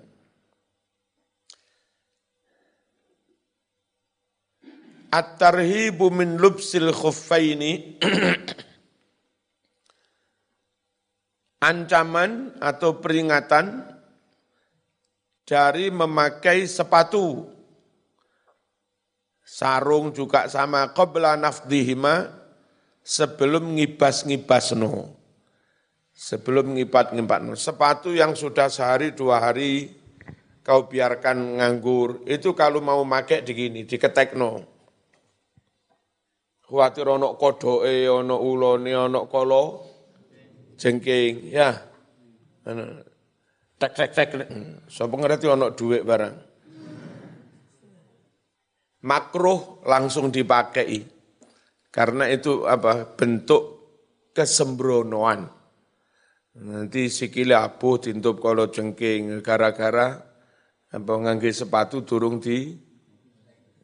At-tarhibu 5.15 6.11
min 6.11 6.35
lubsil 6.35 6.91
khuffaini 6.91 7.95
ancaman 11.65 12.53
atau 12.61 13.01
peringatan 13.01 13.81
dari 15.45 15.89
memakai 15.89 16.69
sepatu 16.69 17.49
sarung 19.41 20.13
juga 20.13 20.45
sama 20.45 20.93
qabla 20.93 21.37
nafdihima 21.37 22.29
sebelum 23.05 23.77
ngibas-ngibas 23.77 24.73
no. 24.77 25.13
Sebelum 26.15 26.79
ngipat-ngipat 26.79 27.39
no. 27.45 27.53
Sepatu 27.53 28.09
yang 28.15 28.33
sudah 28.33 28.71
sehari 28.71 29.13
dua 29.13 29.43
hari 29.43 29.93
kau 30.65 30.89
biarkan 30.89 31.61
nganggur, 31.61 32.25
itu 32.25 32.57
kalau 32.57 32.81
mau 32.81 33.05
digini, 33.45 33.85
diketek 33.85 34.33
no. 34.33 34.65
Khawatir 36.65 37.05
ono 37.05 37.37
kodoe, 37.37 38.09
ono 38.09 38.41
ulone, 38.41 38.89
ono 38.97 39.29
kolo, 39.29 39.94
jengking, 40.75 41.51
ya. 41.51 41.75
Tek 43.75 43.91
tek 43.91 44.11
tek, 44.15 44.29
so 44.87 45.05
ngerti 45.11 45.51
ono 45.51 45.75
duit 45.75 46.07
barang. 46.07 46.35
Makruh 49.05 49.85
langsung 49.85 50.33
dipakai 50.33 51.05
karena 51.93 52.25
itu 52.31 52.65
apa? 52.65 53.05
Bentuk 53.13 53.63
kesembronoan. 54.33 55.45
Nanti 56.55 57.11
sikile 57.11 57.53
abuh 57.53 57.99
tintup 57.99 58.39
kalau 58.39 58.71
jengking 58.71 59.43
gara-gara 59.43 60.23
apa 60.87 61.11
ngangge 61.19 61.51
sepatu 61.51 62.07
durung 62.07 62.39
di 62.39 62.71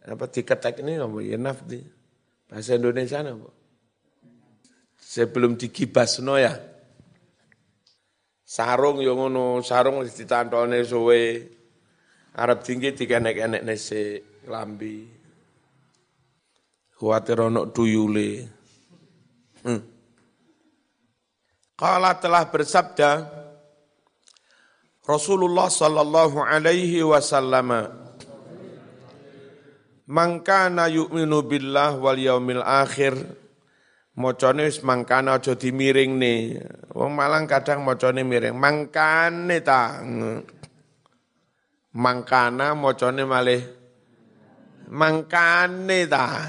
apa 0.07 0.25
diketek 0.25 0.79
ini 0.81 0.95
apa? 0.97 1.19
Ya 1.19 1.35
nafdi 1.35 1.83
bahasa 2.47 2.79
Indonesia 2.79 3.19
apa? 3.21 3.51
Sebelum 4.95 5.59
digibas 5.59 6.23
no 6.23 6.39
ya 6.39 6.70
sarung 8.51 8.99
yang 8.99 9.15
ngono 9.15 9.63
sarung 9.63 10.03
ditantone 10.03 10.83
suwe. 10.83 11.23
Arab 12.31 12.63
tinggi 12.63 12.95
dikenek-enek 12.95 13.63
nese 13.63 14.23
lambi 14.47 15.03
khawatir 17.01 17.49
ono 17.49 17.65
tuyule 17.73 18.29
hmm. 19.65 19.81
Kala 21.75 22.13
telah 22.21 22.45
bersabda 22.45 23.11
Rasulullah 25.01 25.65
sallallahu 25.65 26.45
alaihi 26.45 27.01
wasallam 27.01 27.89
Mangkana 30.05 30.85
yu'minu 30.91 31.41
billah 31.41 31.97
wal 31.97 32.19
yaumil 32.21 32.61
akhir 32.61 33.17
Mocone 34.21 34.69
wis 34.69 34.85
mangkana 34.85 35.41
aja 35.41 35.57
dimiring 35.57 36.21
nih. 36.21 36.61
Wong 36.93 37.17
Malang 37.17 37.49
kadang 37.49 37.81
mocone 37.81 38.21
miring. 38.21 38.53
Mangkane 38.53 39.57
ta. 39.65 39.97
Mangkana 41.97 42.77
mocone 42.77 43.25
malih 43.25 43.61
mangkane 44.93 46.05
ta. 46.05 46.45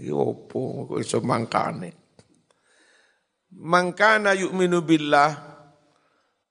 Iki 0.00 0.12
opo 0.12 0.88
kok 0.88 0.98
iso 1.04 1.20
mangkane? 1.20 1.92
Mangkana 3.56 4.32
yu'minu 4.32 4.80
billah 4.84 5.56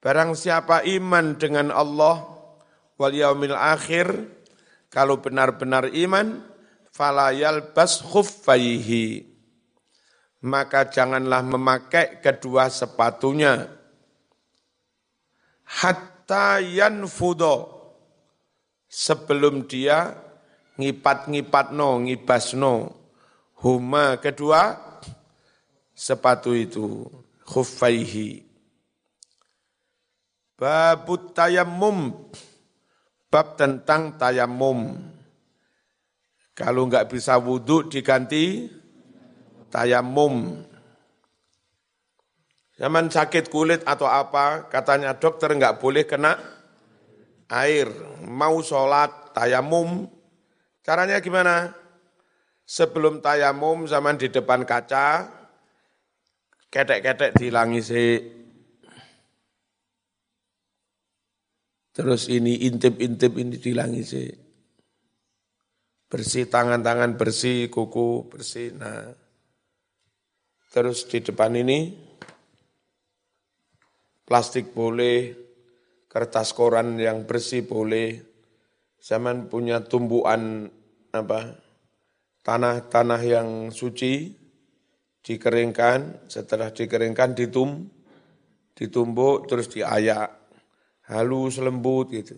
Barang 0.06 0.38
siapa 0.38 0.86
iman 0.86 1.34
dengan 1.34 1.74
Allah 1.74 2.22
wal 2.94 3.10
yaumil 3.10 3.58
akhir 3.58 4.06
kalau 4.94 5.18
benar-benar 5.18 5.90
iman 5.98 6.46
falayal 6.94 7.74
bas 7.74 8.06
khuffaihi 8.06 9.35
maka 10.46 10.86
janganlah 10.86 11.42
memakai 11.42 12.22
kedua 12.22 12.70
sepatunya. 12.70 13.66
Hatta 15.66 16.62
yanfudo 16.62 17.74
sebelum 18.86 19.66
dia 19.66 20.14
ngipat-ngipat 20.78 21.74
no, 21.74 22.06
ngibas 22.06 22.54
no, 22.54 22.94
huma 23.66 24.22
kedua 24.22 24.78
sepatu 25.98 26.54
itu 26.54 27.10
khuffaihi. 27.50 28.46
Babut 30.56 31.34
tayammum. 31.34 32.14
Bab 33.26 33.60
tentang 33.60 34.16
tayamum 34.16 34.96
kalau 36.56 36.88
enggak 36.88 37.12
bisa 37.12 37.36
wudhu 37.36 37.92
diganti 37.92 38.72
tayamum 39.72 40.64
zaman 42.76 43.08
sakit 43.08 43.48
kulit 43.48 43.82
atau 43.88 44.10
apa 44.10 44.68
katanya 44.68 45.16
dokter 45.16 45.54
enggak 45.54 45.80
boleh 45.80 46.04
kena 46.04 46.36
air 47.50 47.88
mau 48.26 48.60
sholat 48.60 49.32
tayamum 49.32 50.10
caranya 50.86 51.22
gimana 51.24 51.72
sebelum 52.66 53.22
tayamum 53.22 53.86
zaman 53.86 54.18
di 54.18 54.34
depan 54.34 54.66
kaca 54.66 55.30
ketek-ketek 56.76 57.40
dihilangi 57.40 57.80
sih. 57.80 58.16
Terus 61.96 62.28
ini 62.28 62.68
intip-intip 62.68 63.40
ini 63.40 63.56
dihilangi 63.56 64.04
sih. 64.04 64.28
Bersih 66.12 66.52
tangan-tangan 66.52 67.16
bersih, 67.16 67.72
kuku 67.72 68.28
bersih. 68.28 68.76
Nah, 68.76 69.16
terus 70.76 71.08
di 71.08 71.24
depan 71.24 71.56
ini 71.56 71.96
plastik 74.28 74.76
boleh, 74.76 75.32
kertas 76.12 76.52
koran 76.52 77.00
yang 77.00 77.24
bersih 77.24 77.64
boleh. 77.64 78.20
Zaman 79.00 79.48
punya 79.48 79.80
tumbuhan 79.88 80.68
apa 81.16 81.56
tanah-tanah 82.44 83.22
yang 83.24 83.50
suci, 83.72 84.36
dikeringkan, 85.24 86.28
setelah 86.28 86.76
dikeringkan 86.76 87.38
ditum, 87.38 87.88
ditumbuk 88.76 89.48
terus 89.48 89.72
diayak, 89.72 90.28
halus 91.08 91.56
lembut 91.64 92.12
gitu. 92.12 92.36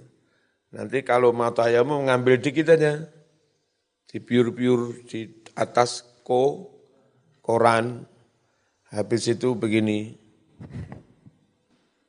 Nanti 0.78 1.02
kalau 1.02 1.34
mata 1.34 1.65
ayam 1.65 1.89
mengambil 1.89 2.38
dikit 2.38 2.69
aja, 2.69 3.02
dipiur-piur 4.12 5.08
di 5.08 5.26
atas 5.56 6.04
ko, 6.21 6.67
koran, 7.39 8.04
habis 8.98 9.30
itu 9.30 9.54
begini. 9.54 10.18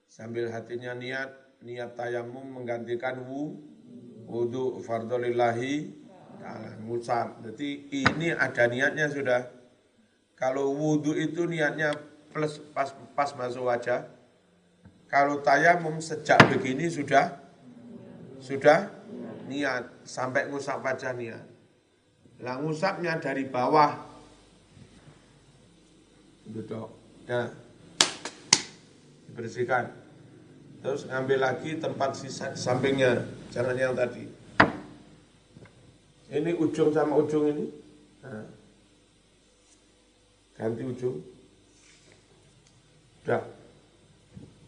Sambil 0.09 0.49
hatinya 0.49 0.97
niat, 0.97 1.61
niat 1.61 1.93
tayamum 1.93 2.49
menggantikan 2.49 3.29
wu, 3.29 3.61
wudhu 4.25 4.81
fardolillahi 4.81 5.93
ta'ala, 6.41 6.81
ngusap. 6.89 7.45
Jadi 7.45 7.93
ini 7.93 8.33
ada 8.33 8.65
niatnya 8.65 9.13
sudah 9.13 9.53
kalau 10.33 10.73
wudhu 10.73 11.13
itu 11.13 11.45
niatnya 11.45 11.93
plus 12.33 12.57
pas, 12.73 12.97
pas 13.13 13.37
masuk 13.37 13.69
wajah. 13.69 14.09
Kalau 15.13 15.45
tayamum 15.45 16.01
sejak 16.01 16.41
begini 16.49 16.89
sudah 16.89 17.37
sudah 18.41 18.89
niat 19.45 19.93
sampai 20.09 20.49
ngusap 20.49 20.81
wajah 20.81 21.13
niat. 21.13 21.45
Lah 22.41 22.57
ngusapnya 22.65 23.21
dari 23.21 23.45
bawah. 23.45 24.08
Duduk. 26.51 26.89
Ya. 27.29 27.53
Dibersihkan. 29.29 29.93
Terus 30.81 31.05
ngambil 31.07 31.39
lagi 31.43 31.77
tempat 31.77 32.15
sisa 32.15 32.55
sampingnya, 32.55 33.27
jangan 33.51 33.77
yang 33.77 33.93
tadi. 33.93 34.25
Ini 36.29 36.55
ujung 36.61 36.93
sama 36.95 37.19
ujung 37.19 37.51
ini. 37.51 37.67
Nah 38.23 38.59
ganti 40.59 40.83
ujung 40.83 41.23
udah 43.23 43.47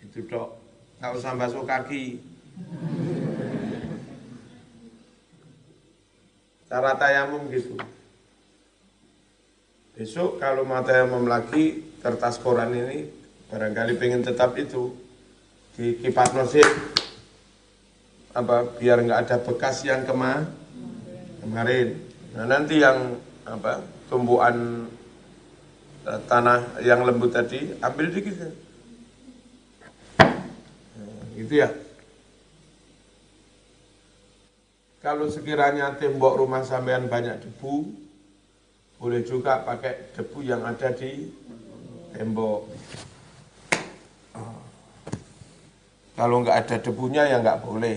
itu 0.06 0.22
dok 0.30 0.54
nggak 1.02 1.12
usah 1.18 1.34
basuh 1.34 1.66
kaki 1.66 2.22
cara 6.70 6.94
tayamum 6.94 7.50
gitu 7.50 7.74
besok 10.00 10.40
kalau 10.40 10.64
mau 10.64 10.80
tayamum 10.80 11.28
lagi 11.28 11.84
kertas 12.00 12.40
koran 12.40 12.72
ini 12.72 13.04
barangkali 13.52 14.00
pengen 14.00 14.24
tetap 14.24 14.56
itu 14.56 14.96
di 15.76 16.00
kipas 16.00 16.32
nosik 16.32 16.64
apa 18.32 18.80
biar 18.80 19.04
nggak 19.04 19.20
ada 19.28 19.36
bekas 19.44 19.84
yang 19.84 20.08
kema 20.08 20.48
kemarin 21.44 22.00
nah 22.32 22.48
nanti 22.48 22.80
yang 22.80 23.20
apa 23.44 23.84
tumbuhan 24.08 24.88
Eh, 26.00 26.20
tanah 26.24 26.80
yang 26.80 27.04
lembut 27.04 27.28
tadi, 27.28 27.76
ambil 27.76 28.08
dikit. 28.08 28.32
Ya. 28.32 28.48
gitu 31.36 31.54
ya. 31.60 31.68
Kalau 35.04 35.28
sekiranya 35.28 35.92
tembok 36.00 36.40
rumah 36.40 36.64
sampean 36.64 37.04
banyak 37.04 37.44
debu, 37.44 37.92
boleh 39.00 39.24
juga 39.24 39.64
pakai 39.64 40.12
debu 40.12 40.44
yang 40.44 40.60
ada 40.60 40.92
di 40.92 41.24
tembok. 42.12 42.68
Kalau 46.20 46.36
nggak 46.44 46.58
ada 46.68 46.76
debunya 46.84 47.24
ya 47.24 47.40
nggak 47.40 47.64
boleh. 47.64 47.96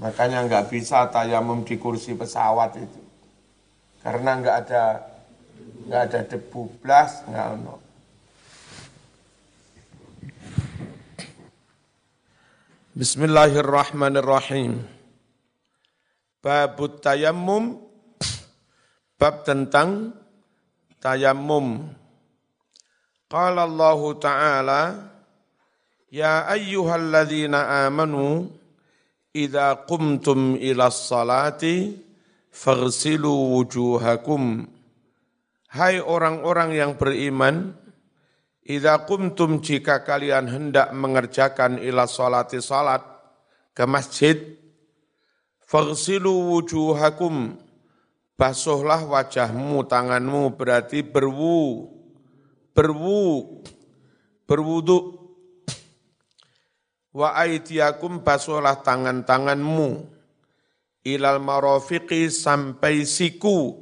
Makanya 0.00 0.48
nggak 0.48 0.72
bisa 0.72 1.12
tayamum 1.12 1.60
di 1.60 1.76
kursi 1.76 2.16
pesawat 2.16 2.72
itu. 2.80 3.00
Karena 4.00 4.40
nggak 4.40 4.56
ada 4.64 4.84
nggak 5.86 6.02
ada 6.08 6.20
debu 6.24 6.82
blas 6.82 7.22
nggak 7.30 7.46
ono 7.60 7.74
Bismillahirrahmanirrahim 12.96 14.82
Bab 16.42 16.80
tayammum 16.98 17.85
bab 19.16 19.42
tentang 19.44 20.12
tayammum. 21.00 21.92
Qala 23.26 23.66
Allah 23.66 24.00
Ta'ala 24.22 24.82
Ya 26.06 26.46
ayyuhalladzina 26.46 27.84
amanu 27.84 28.46
idza 29.34 29.74
qumtum 29.90 30.54
ila 30.54 30.86
salati 30.88 31.98
faghsilu 32.48 33.58
wujuhakum. 33.58 34.70
Hai 35.74 35.98
orang-orang 35.98 36.78
yang 36.78 36.92
beriman, 36.94 37.74
idza 38.62 39.02
kumtum 39.02 39.60
jika 39.60 40.06
kalian 40.06 40.46
hendak 40.46 40.94
mengerjakan 40.94 41.82
ila 41.82 42.06
salati 42.06 42.62
salat 42.62 43.02
ke 43.74 43.82
masjid, 43.84 44.38
faghsilu 45.66 46.54
wujuhakum, 46.54 47.58
basuhlah 48.36 49.02
wajahmu, 49.02 49.88
tanganmu 49.88 50.54
berarti 50.54 51.00
berwu, 51.00 51.88
berwu, 52.76 53.64
berwuduk. 54.44 55.24
Wa 57.16 57.32
aidiakum 57.32 58.20
basuhlah 58.20 58.84
tangan-tanganmu 58.84 60.04
ilal 61.08 61.40
marafiqi 61.40 62.28
sampai 62.28 63.08
siku. 63.08 63.72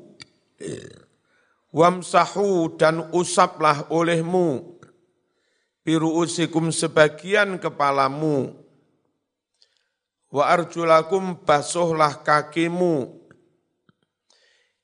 Wamsahu 1.74 2.78
dan 2.78 3.10
usaplah 3.10 3.90
olehmu 3.90 4.78
biru 5.82 6.14
usikum 6.22 6.70
sebagian 6.70 7.58
kepalamu. 7.58 8.54
Wa 10.30 10.54
arjulakum 10.54 11.42
basuhlah 11.42 12.22
kakimu 12.22 13.23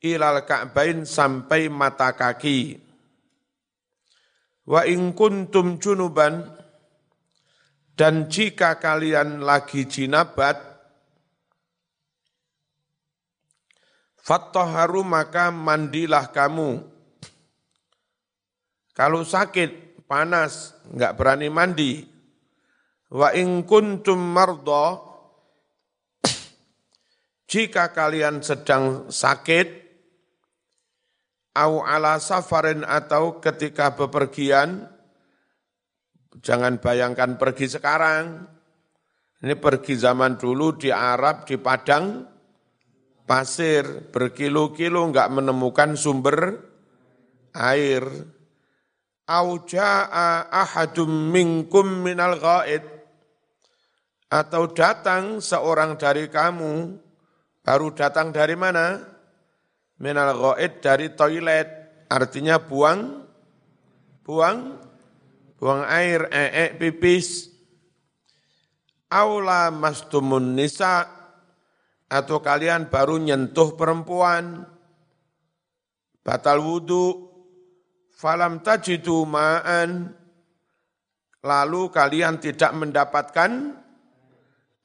ilal 0.01 0.45
ka'bain 0.49 1.05
sampai 1.05 1.69
mata 1.69 2.17
kaki. 2.17 2.81
Wa 4.69 4.85
in 4.89 5.13
kuntum 5.17 5.81
junuban 5.81 6.47
dan 7.97 8.33
jika 8.33 8.81
kalian 8.81 9.45
lagi 9.45 9.85
jinabat, 9.85 10.57
fattaharu 14.21 15.05
maka 15.05 15.53
mandilah 15.53 16.33
kamu. 16.33 16.81
Kalau 18.97 19.25
sakit, 19.25 20.05
panas, 20.05 20.77
enggak 20.93 21.17
berani 21.17 21.49
mandi. 21.49 21.93
Wa 23.11 23.33
in 23.35 23.65
kuntum 23.69 24.17
mardo, 24.17 25.03
jika 27.51 27.91
kalian 27.91 28.41
sedang 28.45 29.11
sakit, 29.11 29.80
au 31.57 31.83
ala 31.83 32.23
safarin 32.23 32.87
atau 32.87 33.43
ketika 33.43 33.95
bepergian, 33.95 34.87
Jangan 36.39 36.79
bayangkan 36.79 37.35
pergi 37.35 37.67
sekarang. 37.67 38.47
Ini 39.41 39.57
pergi 39.59 39.99
zaman 39.99 40.39
dulu 40.39 40.79
di 40.79 40.93
Arab, 40.93 41.49
di 41.49 41.57
Padang, 41.59 42.23
pasir, 43.27 44.13
berkilo-kilo 44.13 45.11
enggak 45.11 45.33
menemukan 45.33 45.97
sumber 45.99 46.61
air. 47.57 48.05
Auja'a 49.31 50.51
ahadum 50.51 51.31
minkum 51.31 51.87
minal 52.05 52.39
ghaid. 52.39 52.83
Atau 54.31 54.71
datang 54.71 55.43
seorang 55.43 55.99
dari 55.99 56.31
kamu, 56.31 56.95
baru 57.67 57.91
datang 57.91 58.31
dari 58.31 58.55
mana? 58.55 59.03
Minal 60.01 60.33
ghaid 60.33 60.81
dari 60.81 61.13
toilet, 61.13 61.69
artinya 62.09 62.57
buang, 62.57 63.21
buang 64.25 64.81
buang 65.61 65.85
air, 65.85 66.25
ee, 66.33 66.73
pipis, 66.73 67.53
aula 69.13 69.69
mastumun 69.69 70.57
nisa, 70.57 71.05
atau 72.09 72.41
kalian 72.41 72.89
baru 72.89 73.21
nyentuh 73.21 73.77
perempuan, 73.77 74.65
batal 76.25 76.65
wudhu, 76.65 77.29
falam 78.17 78.65
tajidu 78.65 79.29
ma'an, 79.29 80.17
lalu 81.45 81.93
kalian 81.93 82.41
tidak 82.41 82.73
mendapatkan 82.73 83.77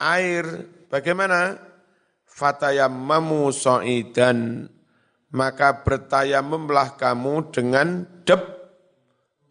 air, 0.04 0.43
bagaimana? 0.91 1.56
Fatayammamu 2.28 3.47
so'idan, 3.56 4.67
maka 5.35 5.83
bertayamumlah 5.83 6.95
kamu 6.95 7.51
dengan 7.51 8.07
dep 8.23 8.55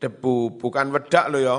debu, 0.01 0.57
bukan 0.57 0.89
wedak 0.97 1.29
lo 1.29 1.39
ya. 1.39 1.59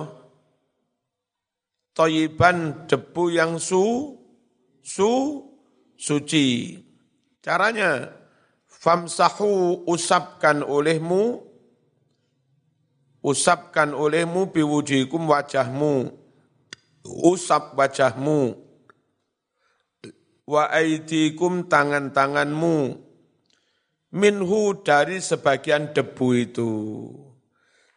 Toyiban 1.95 2.89
debu 2.89 3.31
yang 3.31 3.61
su, 3.61 4.17
su, 4.83 5.11
suci. 5.95 6.75
Caranya, 7.39 8.11
famsahu 8.67 9.85
usapkan 9.87 10.65
olehmu, 10.65 11.39
usapkan 13.21 13.95
olehmu 13.95 14.51
biwujikum 14.51 15.29
wajahmu, 15.29 16.09
usap 17.05 17.77
wajahmu, 17.79 18.59
wa 20.49 20.63
aidikum 20.73 21.69
tangan-tanganmu, 21.71 23.04
minhu 24.15 24.79
dari 24.79 25.19
sebagian 25.19 25.91
debu 25.91 26.27
itu. 26.39 26.71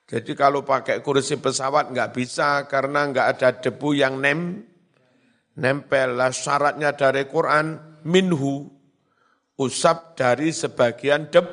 Jadi 0.09 0.33
kalau 0.35 0.67
pakai 0.67 1.05
kursi 1.05 1.39
pesawat 1.39 1.95
nggak 1.95 2.11
bisa 2.17 2.67
karena 2.67 3.07
nggak 3.07 3.27
ada 3.39 3.49
debu 3.61 3.89
yang 3.95 4.19
nem, 4.19 4.67
nempel. 5.55 6.19
Lah 6.19 6.35
syaratnya 6.35 6.97
dari 6.97 7.29
Quran 7.29 7.79
minhu 8.03 8.67
usap 9.61 10.19
dari 10.19 10.51
sebagian 10.51 11.31
deb, 11.31 11.47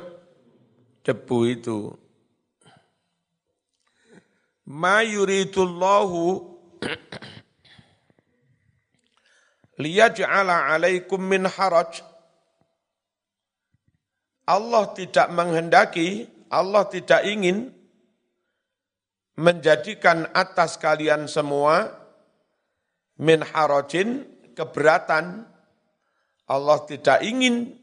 debu 1.04 1.38
itu. 1.46 1.78
Ma 4.66 5.04
yuridullahu 5.04 6.22
liyaj'ala 9.84 10.74
alaikum 10.74 11.22
min 11.22 11.46
haraj. 11.46 12.15
Allah 14.46 14.94
tidak 14.94 15.26
menghendaki, 15.34 16.30
Allah 16.48 16.86
tidak 16.86 17.26
ingin 17.26 17.74
menjadikan 19.36 20.30
atas 20.32 20.78
kalian 20.78 21.28
semua 21.28 21.92
min 23.18 23.42
harajin 23.42 24.24
keberatan 24.56 25.44
Allah 26.46 26.78
tidak 26.86 27.26
ingin 27.26 27.74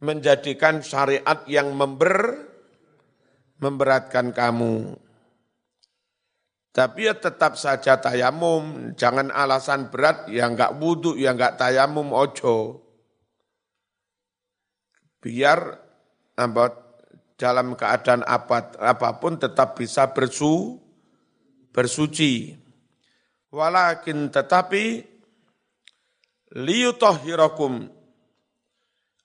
menjadikan 0.00 0.80
syariat 0.80 1.44
yang 1.44 1.76
member 1.76 2.48
memberatkan 3.60 4.32
kamu. 4.32 4.96
Tapi 6.72 7.10
ya 7.10 7.14
tetap 7.18 7.58
saja 7.58 7.98
tayamum, 7.98 8.94
jangan 8.94 9.34
alasan 9.34 9.90
berat 9.90 10.30
ya 10.30 10.46
enggak 10.46 10.78
wudhu, 10.78 11.18
ya 11.18 11.34
enggak 11.34 11.58
tayamum 11.58 12.14
ojo. 12.14 12.87
Biar 15.18 15.78
apa, 16.38 16.64
dalam 17.38 17.78
keadaan 17.78 18.26
apa, 18.26 18.74
apa 18.78 19.08
pun 19.22 19.38
tetap 19.38 19.78
bisa 19.78 20.10
bersu, 20.10 20.78
bersuci. 21.70 22.58
Walakin 23.48 24.28
tetapi 24.28 25.06
liyutahhirakum 26.52 27.88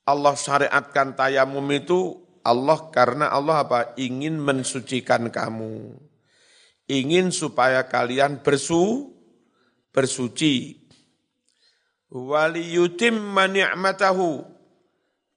Allah 0.04 0.36
syariatkan 0.36 1.16
tayamum 1.16 1.64
itu 1.72 2.24
Allah 2.44 2.92
karena 2.92 3.32
Allah 3.32 3.64
apa? 3.64 3.80
Ingin 3.96 4.36
mensucikan 4.36 5.32
kamu. 5.32 5.96
Ingin 6.92 7.32
supaya 7.32 7.88
kalian 7.88 8.44
bersu, 8.44 9.16
bersuci. 9.96 10.84
Waliyutim 12.12 13.16
ni'matahu 13.32 14.53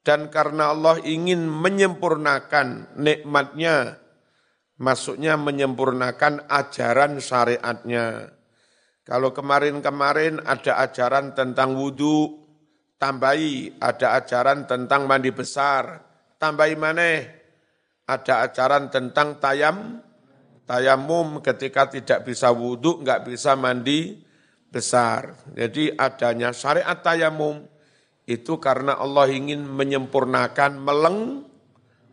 dan 0.06 0.30
karena 0.30 0.70
Allah 0.70 1.02
ingin 1.02 1.50
menyempurnakan 1.50 2.94
nikmatnya, 2.94 3.98
maksudnya 4.78 5.34
menyempurnakan 5.34 6.46
ajaran 6.46 7.18
syariatnya. 7.18 8.30
Kalau 9.02 9.34
kemarin-kemarin 9.34 10.46
ada 10.46 10.78
ajaran 10.86 11.34
tentang 11.34 11.74
wudhu, 11.74 12.38
tambahi, 13.02 13.82
ada 13.82 14.22
ajaran 14.22 14.70
tentang 14.70 15.10
mandi 15.10 15.34
besar, 15.34 16.06
tambahi 16.38 16.78
mana? 16.78 17.26
Ada 18.06 18.46
ajaran 18.46 18.86
tentang 18.94 19.42
tayam, 19.42 19.98
tayamum 20.70 21.42
ketika 21.42 21.90
tidak 21.90 22.30
bisa 22.30 22.54
wudhu, 22.54 23.02
nggak 23.02 23.26
bisa 23.26 23.58
mandi 23.58 24.22
besar. 24.70 25.34
Jadi 25.50 25.90
adanya 25.98 26.54
syariat 26.54 26.94
tayamum, 27.02 27.66
itu 28.26 28.58
karena 28.58 28.98
Allah 28.98 29.30
ingin 29.30 29.62
menyempurnakan 29.62 30.82
meleng 30.82 31.46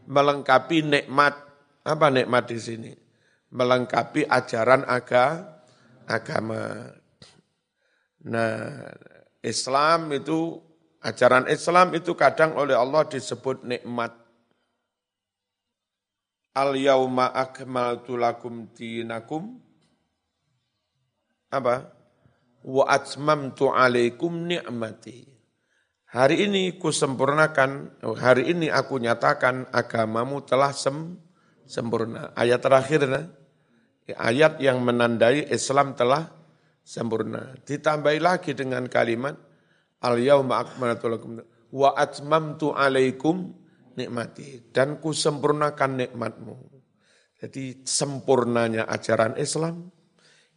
melengkapi 0.05 0.85
nikmat 0.85 1.33
apa 1.83 2.07
nikmat 2.13 2.45
di 2.47 2.59
sini 2.61 2.91
melengkapi 3.53 4.25
ajaran 4.25 4.81
aga, 4.89 5.45
agama. 6.09 6.89
Nah, 8.25 8.89
Islam 9.45 10.09
itu 10.17 10.57
ajaran 11.05 11.45
Islam 11.47 11.93
itu 11.93 12.17
kadang 12.17 12.57
oleh 12.57 12.73
Allah 12.73 13.05
disebut 13.05 13.61
nikmat. 13.61 14.11
Al 16.53 16.77
yauma 16.77 17.33
akmaltu 17.33 18.17
lakum 18.17 18.69
dinakum 18.73 19.57
apa? 21.49 21.89
Wa 22.61 22.83
atmamtu 22.93 23.73
alaikum 23.73 24.45
ni'mati 24.45 25.32
Hari 26.13 26.45
ini 26.45 26.77
kusempurnakan, 26.77 27.97
hari 28.21 28.53
ini 28.53 28.69
aku 28.69 29.01
nyatakan 29.01 29.65
agamamu 29.73 30.45
telah 30.45 30.69
sem, 30.69 31.17
sempurna. 31.65 32.29
Ayat 32.37 32.61
terakhir, 32.61 33.09
nah, 33.09 33.25
ayat 34.21 34.61
yang 34.61 34.77
menandai 34.85 35.49
Islam 35.49 35.97
telah 35.97 36.29
sempurna. 36.85 37.57
Ditambahi 37.65 38.21
lagi 38.21 38.53
dengan 38.53 38.85
kalimat, 38.85 39.33
Al-yawma 40.05 40.61
akmaltu 40.61 41.09
lakum 41.09 41.41
wa 41.73 41.97
atmamtu 41.97 42.77
alaikum 42.77 43.49
nikmati. 43.97 44.69
Dan 44.69 45.01
kusempurnakan 45.01 45.97
nikmatmu. 45.97 46.55
Jadi 47.41 47.81
sempurnanya 47.89 48.85
ajaran 48.85 49.33
Islam 49.41 49.89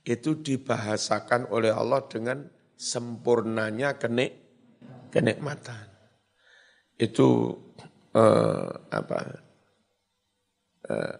itu 0.04 0.36
dibahasakan 0.36 1.48
oleh 1.48 1.72
Allah 1.72 2.04
dengan 2.04 2.44
sempurnanya 2.76 3.96
kenik 3.96 4.45
kenikmatan. 5.16 5.86
Itu 7.00 7.56
uh, 8.12 8.70
apa? 8.92 9.20
Uh, 10.86 11.16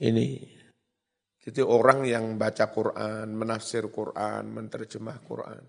ini 0.00 0.54
jadi 1.44 1.60
orang 1.60 2.08
yang 2.08 2.40
baca 2.40 2.72
Quran, 2.72 3.36
menafsir 3.36 3.92
Quran, 3.92 4.48
menerjemah 4.48 5.20
Quran, 5.20 5.60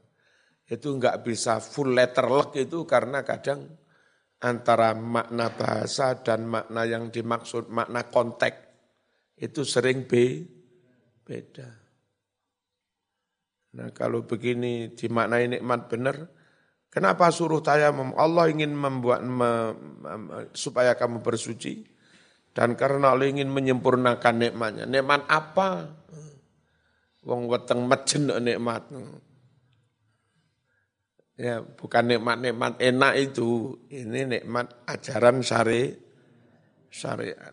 itu 0.71 0.88
enggak 0.88 1.19
bisa 1.27 1.59
full 1.59 1.91
letter 1.91 2.31
luck 2.31 2.55
itu 2.55 2.88
karena 2.88 3.27
kadang 3.27 3.67
antara 4.39 4.95
makna 4.95 5.51
bahasa 5.51 6.15
dan 6.23 6.47
makna 6.47 6.88
yang 6.88 7.11
dimaksud, 7.11 7.67
makna 7.67 8.07
konteks, 8.07 8.59
itu 9.35 9.67
sering 9.67 10.07
be, 10.07 10.47
beda. 11.27 11.69
Nah 13.75 13.91
kalau 13.91 14.23
begini 14.23 14.95
dimaknai 14.95 15.59
nikmat 15.59 15.91
benar, 15.91 16.23
Kenapa 16.95 17.27
suruh 17.27 17.60
tayamum? 17.60 18.15
Allah 18.15 18.47
ingin 18.47 18.71
membuat 18.71 19.19
me, 19.19 19.75
supaya 20.55 20.95
kamu 20.95 21.19
bersuci 21.19 21.84
dan 22.55 22.79
karena 22.79 23.12
Allah 23.12 23.27
ingin 23.27 23.51
menyempurnakan 23.51 24.36
nikmatnya. 24.39 24.88
Nikmat 24.88 25.27
apa? 25.27 25.91
Wong 27.27 27.51
weteng 27.51 27.84
mejen 27.84 28.31
nikmat. 28.31 28.88
Ya, 31.36 31.60
bukan 31.60 32.15
nikmat-nikmat 32.15 32.79
enak 32.79 33.13
itu. 33.19 33.75
Ini 33.91 34.39
nikmat 34.39 34.88
ajaran 34.88 35.43
syari 35.43 35.91
syariat. 36.88 37.51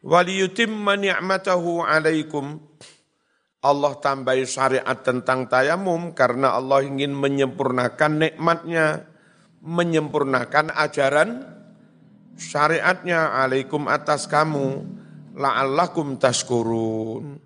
Waliyutimma 0.00 0.96
ni'matahu 0.96 1.84
alaikum 1.84 2.56
Allah 3.66 3.98
tambahi 3.98 4.46
syariat 4.46 4.98
tentang 5.02 5.50
tayamum 5.50 6.14
karena 6.14 6.54
Allah 6.54 6.86
ingin 6.86 7.10
menyempurnakan 7.10 8.22
nikmatnya, 8.22 9.10
menyempurnakan 9.66 10.70
ajaran 10.70 11.42
syariatnya 12.38 13.42
alaikum 13.42 13.90
atas 13.90 14.30
kamu, 14.30 14.86
la'allakum 15.34 16.22
tashkurun. 16.22 17.42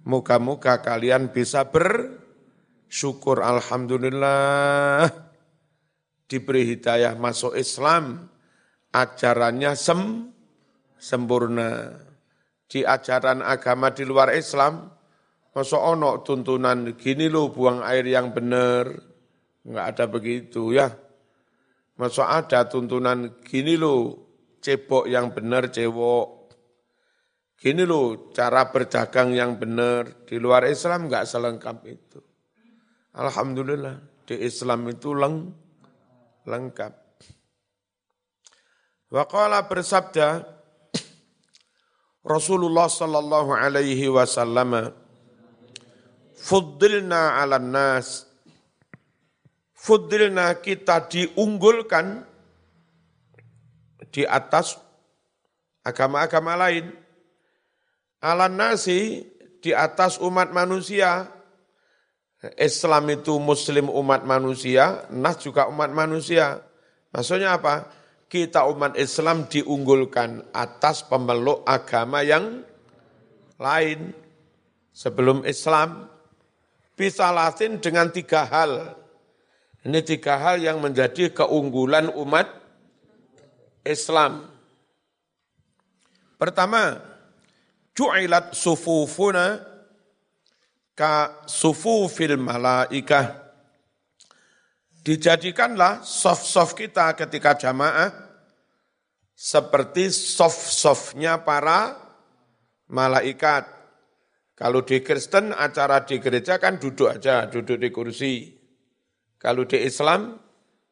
Muka-muka 0.00 0.82
kalian 0.82 1.30
bisa 1.30 1.68
bersyukur 1.70 3.44
Alhamdulillah 3.44 5.06
diberi 6.30 6.74
hidayah 6.74 7.14
masuk 7.14 7.54
Islam, 7.54 8.30
ajarannya 8.90 9.76
sem, 9.76 10.30
sempurna. 10.96 12.00
Di 12.70 12.86
ajaran 12.86 13.42
agama 13.42 13.90
di 13.90 14.06
luar 14.06 14.30
Islam, 14.30 14.99
Masa 15.60 15.76
ono 15.76 16.24
tuntunan 16.24 16.96
gini 16.96 17.28
lo 17.28 17.52
buang 17.52 17.84
air 17.84 18.08
yang 18.08 18.32
benar, 18.32 18.88
enggak 19.60 19.86
ada 19.92 20.04
begitu 20.08 20.72
ya. 20.72 20.88
Masa 22.00 22.32
ada 22.32 22.64
tuntunan 22.64 23.44
gini 23.44 23.76
lo 23.76 24.16
cebok 24.64 25.04
yang 25.04 25.36
benar 25.36 25.68
cewok. 25.68 26.56
Gini 27.60 27.84
lo 27.84 28.32
cara 28.32 28.72
berdagang 28.72 29.36
yang 29.36 29.60
benar. 29.60 30.24
Di 30.24 30.40
luar 30.40 30.64
Islam 30.64 31.12
enggak 31.12 31.28
selengkap 31.28 31.76
itu. 31.84 32.24
Alhamdulillah 33.20 34.00
di 34.24 34.40
Islam 34.40 34.88
itu 34.88 35.12
leng, 35.12 35.44
lengkap. 36.48 36.92
Waqala 39.12 39.68
bersabda 39.68 40.40
Rasulullah 42.24 42.88
sallallahu 42.88 43.52
alaihi 43.52 44.08
wasallam 44.08 44.96
Fuddilna 46.40 47.36
ala 47.44 47.60
nas. 47.60 48.24
Fuddilna 49.76 50.56
kita 50.64 51.04
diunggulkan 51.04 52.24
di 54.08 54.24
atas 54.24 54.80
agama-agama 55.84 56.56
lain. 56.56 56.88
Ala 58.20 58.48
nasi 58.48 59.24
di 59.60 59.72
atas 59.76 60.16
umat 60.20 60.52
manusia. 60.52 61.28
Islam 62.56 63.04
itu 63.12 63.36
muslim 63.36 63.92
umat 63.92 64.24
manusia, 64.24 65.04
nas 65.12 65.44
juga 65.44 65.68
umat 65.68 65.92
manusia. 65.92 66.64
Maksudnya 67.12 67.60
apa? 67.60 67.92
Kita 68.32 68.64
umat 68.64 68.96
Islam 68.96 69.44
diunggulkan 69.44 70.48
atas 70.56 71.04
pemeluk 71.04 71.60
agama 71.68 72.24
yang 72.24 72.64
lain. 73.60 74.16
Sebelum 74.96 75.44
Islam, 75.44 76.08
bisa 77.00 77.32
latin 77.32 77.80
dengan 77.80 78.12
tiga 78.12 78.44
hal. 78.44 78.92
Ini 79.80 80.04
tiga 80.04 80.36
hal 80.36 80.60
yang 80.60 80.84
menjadi 80.84 81.32
keunggulan 81.32 82.12
umat 82.12 82.44
Islam. 83.80 84.44
Pertama, 86.36 87.00
ju'ilat 87.96 88.52
sufufuna 88.52 89.64
ka 90.92 91.40
sufufil 91.48 92.36
malaikah. 92.36 93.48
Dijadikanlah 95.00 96.04
soft-soft 96.04 96.76
kita 96.76 97.16
ketika 97.16 97.56
jamaah 97.56 98.12
seperti 99.32 100.12
soft-softnya 100.12 101.40
para 101.40 101.96
malaikat. 102.84 103.79
Kalau 104.60 104.84
di 104.84 105.00
Kristen 105.00 105.56
acara 105.56 106.04
di 106.04 106.20
gereja 106.20 106.60
kan 106.60 106.76
duduk 106.76 107.16
aja, 107.16 107.48
duduk 107.48 107.80
di 107.80 107.88
kursi. 107.88 108.60
Kalau 109.40 109.64
di 109.64 109.80
Islam 109.80 110.36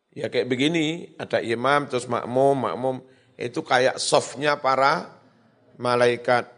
ya 0.08 0.32
kayak 0.32 0.48
begini, 0.48 1.12
ada 1.20 1.36
imam 1.44 1.84
terus 1.84 2.08
makmum, 2.08 2.64
makmum 2.64 2.96
itu 3.36 3.60
kayak 3.60 4.00
softnya 4.00 4.56
para 4.56 5.20
malaikat. 5.76 6.48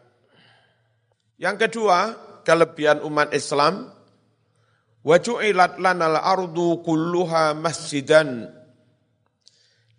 Yang 1.35 1.67
kedua, 1.67 1.99
kelebihan 2.47 3.03
umat 3.03 3.35
Islam 3.35 3.91
waju'ilat 5.03 5.83
lanal 5.83 6.15
ardu 6.15 6.79
kulluha 6.87 7.59
masjidan 7.59 8.55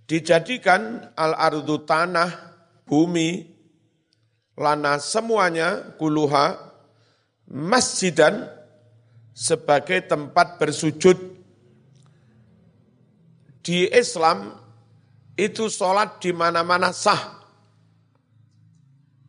dijadikan 0.07 1.11
al 1.19 1.35
ardu 1.35 1.83
tanah 1.83 2.55
bumi 2.87 3.51
lana 4.55 4.95
semuanya 4.95 5.91
kuluha 5.99 6.70
masjidan 7.51 8.47
sebagai 9.35 10.07
tempat 10.07 10.55
bersujud. 10.55 11.19
Di 13.61 13.91
Islam 13.91 14.57
itu 15.37 15.69
sholat 15.69 16.17
di 16.17 16.33
mana-mana 16.33 16.89
sah. 16.89 17.43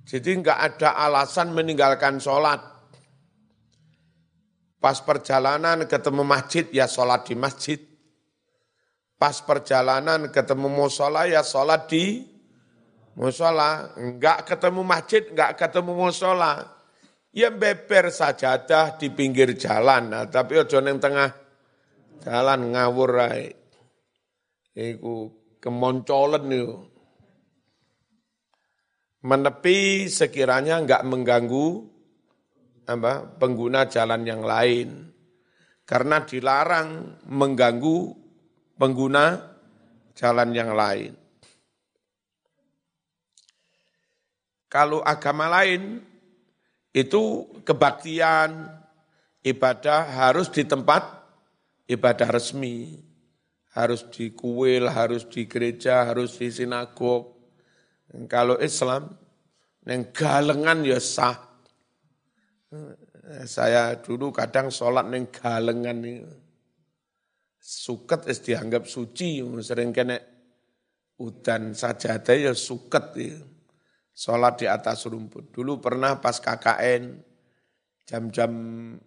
Jadi 0.08 0.40
enggak 0.40 0.58
ada 0.72 0.96
alasan 0.96 1.52
meninggalkan 1.52 2.16
sholat. 2.16 2.62
Pas 4.80 4.98
perjalanan 4.98 5.84
ketemu 5.86 6.22
masjid, 6.24 6.64
ya 6.72 6.88
sholat 6.88 7.28
di 7.28 7.34
masjid. 7.36 7.78
Pas 9.20 9.38
perjalanan 9.38 10.32
ketemu 10.32 10.66
musola, 10.66 11.28
ya 11.28 11.44
sholat 11.44 11.86
di 11.86 12.24
musola. 13.14 13.94
Enggak 13.94 14.48
ketemu 14.48 14.80
masjid, 14.82 15.22
enggak 15.28 15.60
ketemu 15.60 15.92
musola 15.94 16.81
Ya 17.32 17.48
beber 17.48 18.12
sajadah 18.12 19.00
di 19.00 19.08
pinggir 19.08 19.56
jalan, 19.56 20.12
nah, 20.12 20.28
tapi 20.28 20.60
ojo 20.60 20.84
neng 20.84 21.00
tengah 21.00 21.32
jalan 22.20 22.76
ngawur 22.76 23.08
rai. 23.08 23.48
Iku 24.76 25.32
kemoncolen 25.56 26.44
itu. 26.52 26.76
Menepi 29.24 30.12
sekiranya 30.12 30.84
enggak 30.84 31.08
mengganggu 31.08 31.68
apa, 32.84 33.24
pengguna 33.40 33.88
jalan 33.88 34.28
yang 34.28 34.44
lain. 34.44 35.08
Karena 35.88 36.20
dilarang 36.28 37.16
mengganggu 37.32 37.98
pengguna 38.76 39.40
jalan 40.12 40.50
yang 40.52 40.76
lain. 40.76 41.16
Kalau 44.68 45.00
agama 45.00 45.48
lain 45.48 46.11
itu 46.92 47.48
kebaktian, 47.64 48.68
ibadah 49.40 50.28
harus 50.28 50.52
di 50.52 50.68
tempat 50.68 51.24
ibadah 51.88 52.28
resmi. 52.28 53.00
Harus 53.72 54.04
di 54.12 54.36
kuil, 54.36 54.84
harus 54.84 55.24
di 55.32 55.48
gereja, 55.48 56.04
harus 56.04 56.36
di 56.36 56.52
sinagog. 56.52 57.32
Kalau 58.28 58.60
Islam, 58.60 59.08
neng 59.88 60.12
galengan 60.12 60.84
ya 60.84 61.00
sah. 61.00 61.40
Saya 63.48 63.96
dulu 63.96 64.28
kadang 64.28 64.68
sholat 64.68 65.08
neng 65.08 65.32
galengan. 65.32 66.04
Suket 67.56 68.28
es 68.28 68.44
dianggap 68.44 68.84
suci, 68.84 69.40
sering 69.64 69.88
kena 69.96 70.20
udan 71.16 71.72
sajadah 71.72 72.36
ya 72.36 72.52
suket 72.52 73.06
ya. 73.16 73.40
Sholat 74.12 74.60
di 74.60 74.66
atas 74.68 75.08
rumput. 75.08 75.48
Dulu 75.50 75.80
pernah 75.80 76.20
pas 76.20 76.36
KKN, 76.36 77.16
jam-jam 78.04 78.52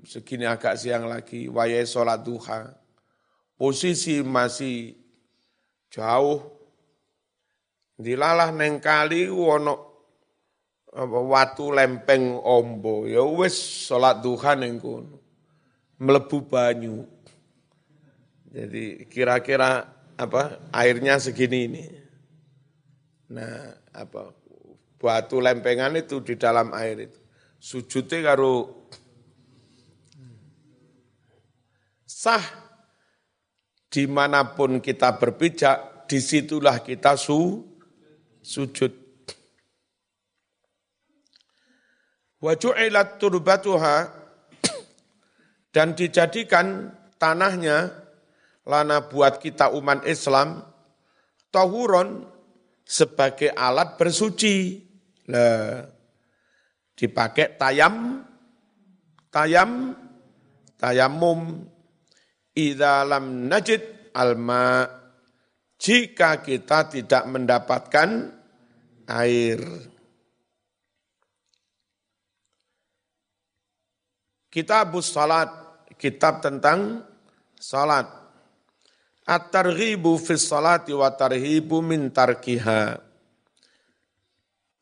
segini 0.01 0.49
agak 0.49 0.82
siang 0.82 1.06
lagi, 1.06 1.45
wayai 1.45 1.86
sholat 1.86 2.26
duha. 2.26 2.74
Posisi 3.56 4.20
masih 4.26 4.97
jauh, 5.93 6.41
dilalah 7.95 8.51
neng 8.51 8.84
kali 8.84 9.32
wono 9.32 9.95
watu 11.06 11.72
lempeng 11.72 12.36
ombo, 12.39 13.06
ya 13.08 13.24
wis 13.24 13.88
sholat 13.88 14.20
duha 14.20 14.58
neng 14.58 14.82
kono. 14.82 15.22
Melebu 15.95 16.43
banyu. 16.43 17.08
Jadi 18.51 19.08
kira-kira 19.08 19.88
apa 20.16 20.60
airnya 20.72 21.20
segini 21.20 21.60
ini. 21.68 21.86
Nah, 23.32 23.76
apa 23.91 24.32
batu 25.06 25.38
lempengan 25.38 25.93
itu 25.93 26.18
di 26.26 26.34
dalam 26.34 26.74
air 26.74 27.06
itu. 27.06 27.20
Sujudnya 27.62 28.34
karo 28.34 28.89
sah 32.10 32.41
di 33.86 34.10
mana 34.10 34.58
pun 34.58 34.82
kita 34.82 35.22
berpijak, 35.22 36.10
di 36.10 36.18
situlah 36.18 36.82
kita 36.82 37.14
su, 37.14 37.62
sujud. 38.41 39.06
Waju'ilat 42.41 43.22
turbatuha 43.22 44.10
dan 45.70 45.93
dijadikan 45.93 46.93
tanahnya 47.22 47.93
lana 48.66 49.06
buat 49.06 49.38
kita 49.38 49.70
umat 49.74 50.03
Islam 50.10 50.66
tahuron 51.53 52.36
sebagai 52.86 53.49
alat 53.49 53.97
bersuci. 53.97 54.85
Lah, 55.26 55.82
dipakai 56.94 57.58
tayam, 57.58 58.22
tayam, 59.34 59.98
tayamum, 60.78 61.66
idza 62.54 63.02
lam 63.04 63.50
najid 63.50 64.14
alma, 64.14 64.86
jika 65.82 66.40
kita 66.46 66.88
tidak 66.94 67.24
mendapatkan 67.26 68.10
air. 69.10 69.62
Kitab 74.54 74.96
salat, 75.04 75.52
kitab 76.00 76.40
tentang 76.40 77.04
salat. 77.60 78.08
At-targhibu 79.26 80.22
fi 80.22 80.38
salati 80.38 80.94
wa 80.94 81.10
tarhibu 81.10 81.82
min 81.82 82.14
tarkiha 82.14 83.05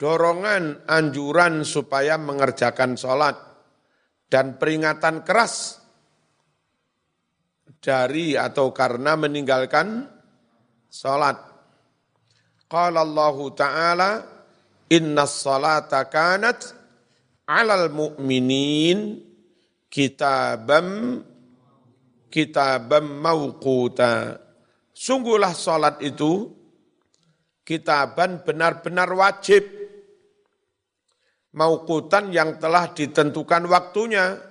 dorongan, 0.03 0.83
anjuran 0.83 1.63
supaya 1.63 2.19
mengerjakan 2.19 2.99
sholat, 2.99 3.39
dan 4.27 4.59
peringatan 4.59 5.23
keras 5.23 5.79
dari 7.79 8.35
atau 8.35 8.75
karena 8.75 9.15
meninggalkan 9.15 10.03
sholat. 10.91 11.39
Qala 12.67 12.99
Allah 12.99 13.37
Ta'ala, 13.55 14.11
Inna 14.91 15.23
salata 15.23 16.11
kanat 16.11 16.75
alal 17.47 17.87
mu'minin 17.87 19.23
kitabam 19.87 21.21
kitabam 22.27 23.05
mauquta. 23.23 24.41
Sungguhlah 24.93 25.55
salat 25.55 26.01
itu 26.03 26.49
kitaban 27.63 28.43
benar-benar 28.43 29.09
wajib 29.15 29.82
maukutan 31.53 32.33
yang 32.33 32.57
telah 32.57 32.91
ditentukan 32.91 33.69
waktunya. 33.69 34.41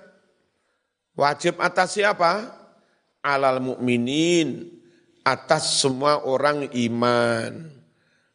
Wajib 1.13 1.61
atas 1.61 1.99
siapa? 1.99 2.49
Alal 3.21 3.61
mukminin 3.61 4.81
atas 5.23 5.79
semua 5.79 6.25
orang 6.25 6.67
iman. 6.73 7.69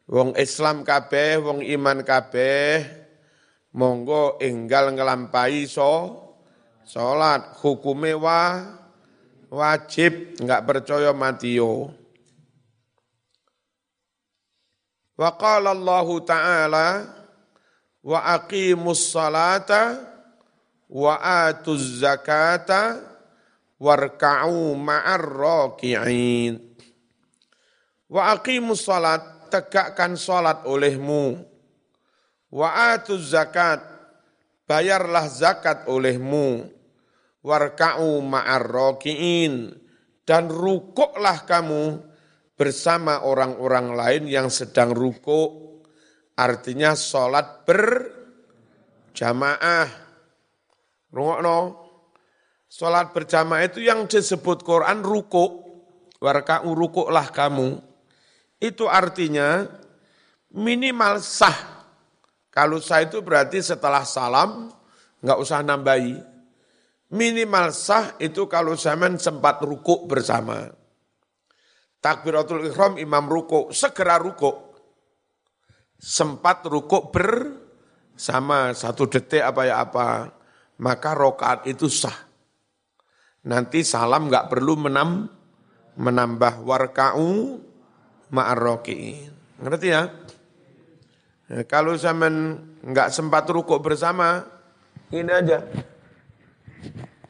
Wong 0.09 0.33
Islam 0.41 0.81
kabeh, 0.81 1.37
wong 1.37 1.61
iman 1.61 2.01
kabeh, 2.01 2.81
monggo 3.77 4.41
enggal 4.41 4.89
ngelampai 4.97 5.69
so, 5.69 6.17
salat 6.81 7.53
hukume 7.61 8.17
wa, 8.17 8.73
wajib, 9.53 10.33
enggak 10.41 10.65
percaya 10.65 11.13
matiyo. 11.13 11.93
Wa 15.13 15.37
qala 15.37 15.77
Allah 15.77 16.07
Ta'ala, 16.25 16.87
wa 18.09 18.25
aqimus 18.33 19.13
salata 19.13 20.01
wa 20.89 21.13
atuz 21.45 22.01
zakata 22.01 22.97
warka'u 23.77 24.73
ma'ar 24.73 25.21
raki'in. 25.21 26.57
Wa 28.09 28.33
aqimus 28.33 28.81
salat, 28.81 29.53
tegakkan 29.53 30.17
salat 30.17 30.65
olehmu. 30.65 31.37
Wa 32.49 32.97
atuz 32.97 33.37
zakat, 33.37 33.85
bayarlah 34.65 35.29
zakat 35.29 35.85
olehmu. 35.85 36.65
Warka'u 37.45 38.17
ma'ar 38.25 38.65
raki'in. 38.65 39.77
Dan 40.25 40.49
rukuklah 40.49 41.45
kamu 41.45 42.01
bersama 42.57 43.21
orang-orang 43.21 43.93
lain 43.93 44.23
yang 44.25 44.49
sedang 44.49 44.93
rukuk 44.93 45.68
Artinya 46.39 46.95
sholat 46.95 47.67
berjamaah. 47.67 49.91
Rungokno. 51.11 51.59
Sholat 52.71 53.11
berjamaah 53.11 53.67
itu 53.67 53.83
yang 53.83 54.07
disebut 54.07 54.63
Quran 54.63 55.03
ruku. 55.03 55.67
Warka'u 56.23 56.71
rukuklah 56.71 57.27
kamu. 57.35 57.83
Itu 58.55 58.87
artinya 58.87 59.67
minimal 60.55 61.19
sah. 61.19 61.83
Kalau 62.51 62.79
sah 62.79 63.03
itu 63.03 63.19
berarti 63.19 63.59
setelah 63.59 64.07
salam, 64.07 64.71
nggak 65.19 65.39
usah 65.39 65.63
nambahi. 65.63 66.15
Minimal 67.15 67.71
sah 67.75 68.15
itu 68.19 68.47
kalau 68.47 68.75
zaman 68.79 69.19
sempat 69.19 69.59
rukuk 69.63 70.07
bersama. 70.07 70.71
Takbiratul 71.99 72.71
ikhram 72.71 72.95
imam 72.95 73.27
rukuk, 73.27 73.75
segera 73.75 74.15
rukuk 74.19 74.68
sempat 75.99 76.63
rukuk 76.63 77.11
bersama 77.11 78.71
satu 78.71 79.11
detik 79.11 79.43
apa 79.43 79.67
ya 79.67 79.83
apa, 79.83 80.31
maka 80.79 81.11
rokaat 81.11 81.67
itu 81.67 81.91
sah. 81.91 82.15
Nanti 83.43 83.83
salam 83.83 84.31
nggak 84.31 84.47
perlu 84.47 84.79
menam, 84.79 85.27
menambah 85.99 86.63
warka'u 86.63 87.59
ma'arroki'in. 88.31 89.31
Ngerti 89.59 89.87
ya? 89.91 90.07
ya 91.51 91.61
kalau 91.67 91.99
zaman 91.99 92.55
nggak 92.79 93.11
sempat 93.11 93.43
rukuk 93.51 93.83
bersama, 93.83 94.47
ini 95.11 95.31
aja. 95.31 95.59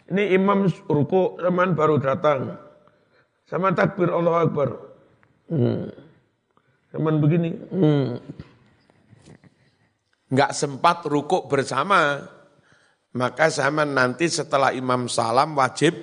Ini 0.09 0.33
imam 0.37 0.69
rukuk 0.89 1.41
zaman 1.41 1.73
baru 1.73 1.97
datang. 2.01 2.57
Sama 3.49 3.73
takbir 3.73 4.13
Allah 4.13 4.45
Akbar. 4.45 4.69
Hmm. 5.49 5.89
Zaman 6.93 7.21
begini. 7.21 7.49
Hmm 7.69 8.17
nggak 10.29 10.51
sempat 10.53 11.05
rukuk 11.09 11.49
bersama, 11.49 12.21
maka 13.17 13.49
zaman 13.49 13.97
nanti 13.97 14.29
setelah 14.29 14.69
imam 14.69 15.09
salam 15.09 15.57
wajib 15.57 15.97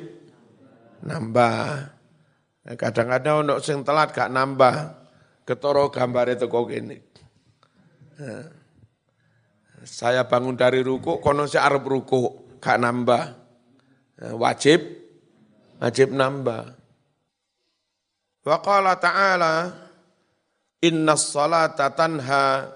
nambah. 1.06 1.94
Kadang-kadang 2.66 3.46
untuk 3.46 3.62
sing 3.62 3.86
telat 3.86 4.10
gak 4.10 4.26
nambah, 4.26 4.74
ketoro 5.46 5.86
gambar 5.86 6.34
itu 6.34 6.50
kok 6.50 6.66
gini. 6.66 6.98
Saya 9.86 10.26
bangun 10.26 10.58
dari 10.58 10.82
ruku, 10.82 11.22
kono 11.22 11.46
si 11.46 11.62
Arab 11.62 11.86
ruku, 11.86 12.58
gak 12.58 12.82
nambah. 12.82 13.22
Wajib, 14.34 14.82
wajib 15.78 16.10
nambah. 16.10 16.74
Wa 18.42 18.58
qala 18.58 18.98
ta'ala, 18.98 19.54
inna 20.82 21.14
salata 21.14 21.94
tanha 21.94 22.74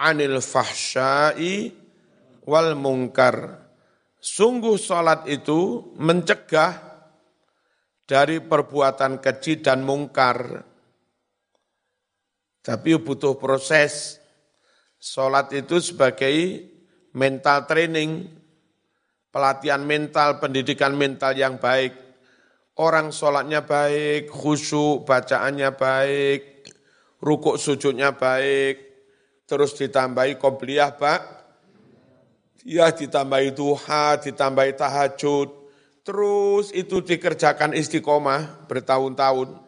anil 0.00 0.40
fahsyai 0.40 1.72
wal 2.44 2.76
mungkar. 2.76 3.66
Sungguh 4.20 4.76
salat 4.80 5.28
itu 5.30 5.92
mencegah 5.96 6.74
dari 8.06 8.38
perbuatan 8.38 9.18
keji 9.18 9.60
dan 9.60 9.82
mungkar. 9.82 10.62
Tapi 12.62 12.98
butuh 12.98 13.38
proses. 13.38 14.18
Sholat 14.96 15.54
itu 15.54 15.78
sebagai 15.78 16.34
mental 17.14 17.68
training, 17.68 18.26
pelatihan 19.30 19.86
mental, 19.86 20.42
pendidikan 20.42 20.98
mental 20.98 21.36
yang 21.38 21.62
baik. 21.62 21.94
Orang 22.76 23.14
sholatnya 23.14 23.62
baik, 23.62 24.26
khusyuk, 24.32 25.06
bacaannya 25.06 25.70
baik, 25.78 26.66
rukuk 27.22 27.56
sujudnya 27.56 28.18
baik, 28.18 28.85
terus 29.46 29.72
ditambahi 29.78 30.36
qobliyah, 30.36 30.98
Pak. 30.98 31.20
Ya 32.66 32.90
ditambahi 32.90 33.54
duha, 33.54 34.18
ditambahi 34.18 34.74
tahajud, 34.74 35.48
terus 36.02 36.74
itu 36.74 36.98
dikerjakan 36.98 37.78
istiqomah 37.78 38.66
bertahun-tahun 38.66 39.62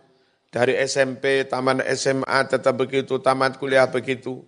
dari 0.51 0.75
SMP, 0.83 1.47
taman 1.47 1.79
SMA 1.95 2.39
tetap 2.51 2.75
begitu, 2.75 3.23
tamat 3.23 3.55
kuliah 3.55 3.87
begitu. 3.87 4.43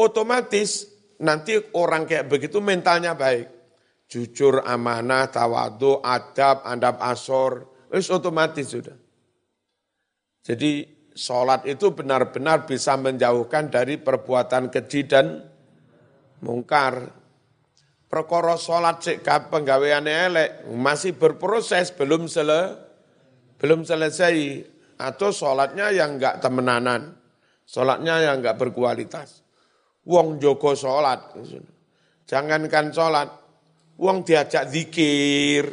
Otomatis 0.00 0.88
nanti 1.20 1.60
orang 1.76 2.08
kayak 2.08 2.32
begitu 2.32 2.64
mentalnya 2.64 3.12
baik. 3.12 3.52
Jujur, 4.08 4.64
amanah, 4.64 5.28
tawadu, 5.28 6.00
adab, 6.00 6.64
adab 6.64 6.96
asor, 7.04 7.68
itu 7.92 8.14
otomatis 8.14 8.68
sudah. 8.68 8.96
Jadi 10.44 10.93
sholat 11.14 11.62
itu 11.64 11.94
benar-benar 11.94 12.66
bisa 12.66 12.98
menjauhkan 12.98 13.70
dari 13.70 13.96
perbuatan 13.96 14.68
keji 14.68 15.06
dan 15.06 15.46
mungkar. 16.42 17.22
Perkara 18.10 18.54
sholat 18.54 19.02
cek 19.02 19.26
penggawean 19.50 20.06
elek 20.06 20.66
masih 20.70 21.18
berproses 21.18 21.90
belum 21.90 22.30
sele, 22.30 22.78
belum 23.58 23.82
selesai 23.82 24.34
atau 24.98 25.34
sholatnya 25.34 25.90
yang 25.90 26.18
enggak 26.18 26.38
temenanan, 26.38 27.18
sholatnya 27.66 28.22
yang 28.22 28.38
enggak 28.38 28.54
berkualitas. 28.58 29.42
Wong 30.06 30.38
joko 30.38 30.76
sholat, 30.78 31.32
jangankan 32.28 32.92
sholat, 32.94 33.34
wong 33.98 34.22
diajak 34.22 34.68
zikir, 34.68 35.64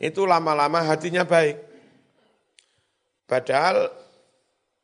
itu 0.00 0.22
lama-lama 0.24 0.84
hatinya 0.84 1.26
baik. 1.26 1.58
Padahal 3.26 3.90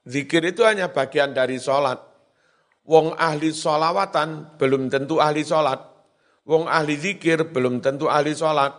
zikir 0.07 0.43
itu 0.47 0.63
hanya 0.67 0.91
bagian 0.91 1.35
dari 1.35 1.59
sholat. 1.59 1.99
Wong 2.83 3.15
ahli 3.15 3.55
sholawatan 3.55 4.59
belum 4.59 4.91
tentu 4.91 5.23
ahli 5.23 5.47
sholat. 5.47 5.79
Wong 6.47 6.67
ahli 6.67 6.99
zikir 6.99 7.51
belum 7.55 7.79
tentu 7.79 8.11
ahli 8.11 8.35
sholat. 8.35 8.75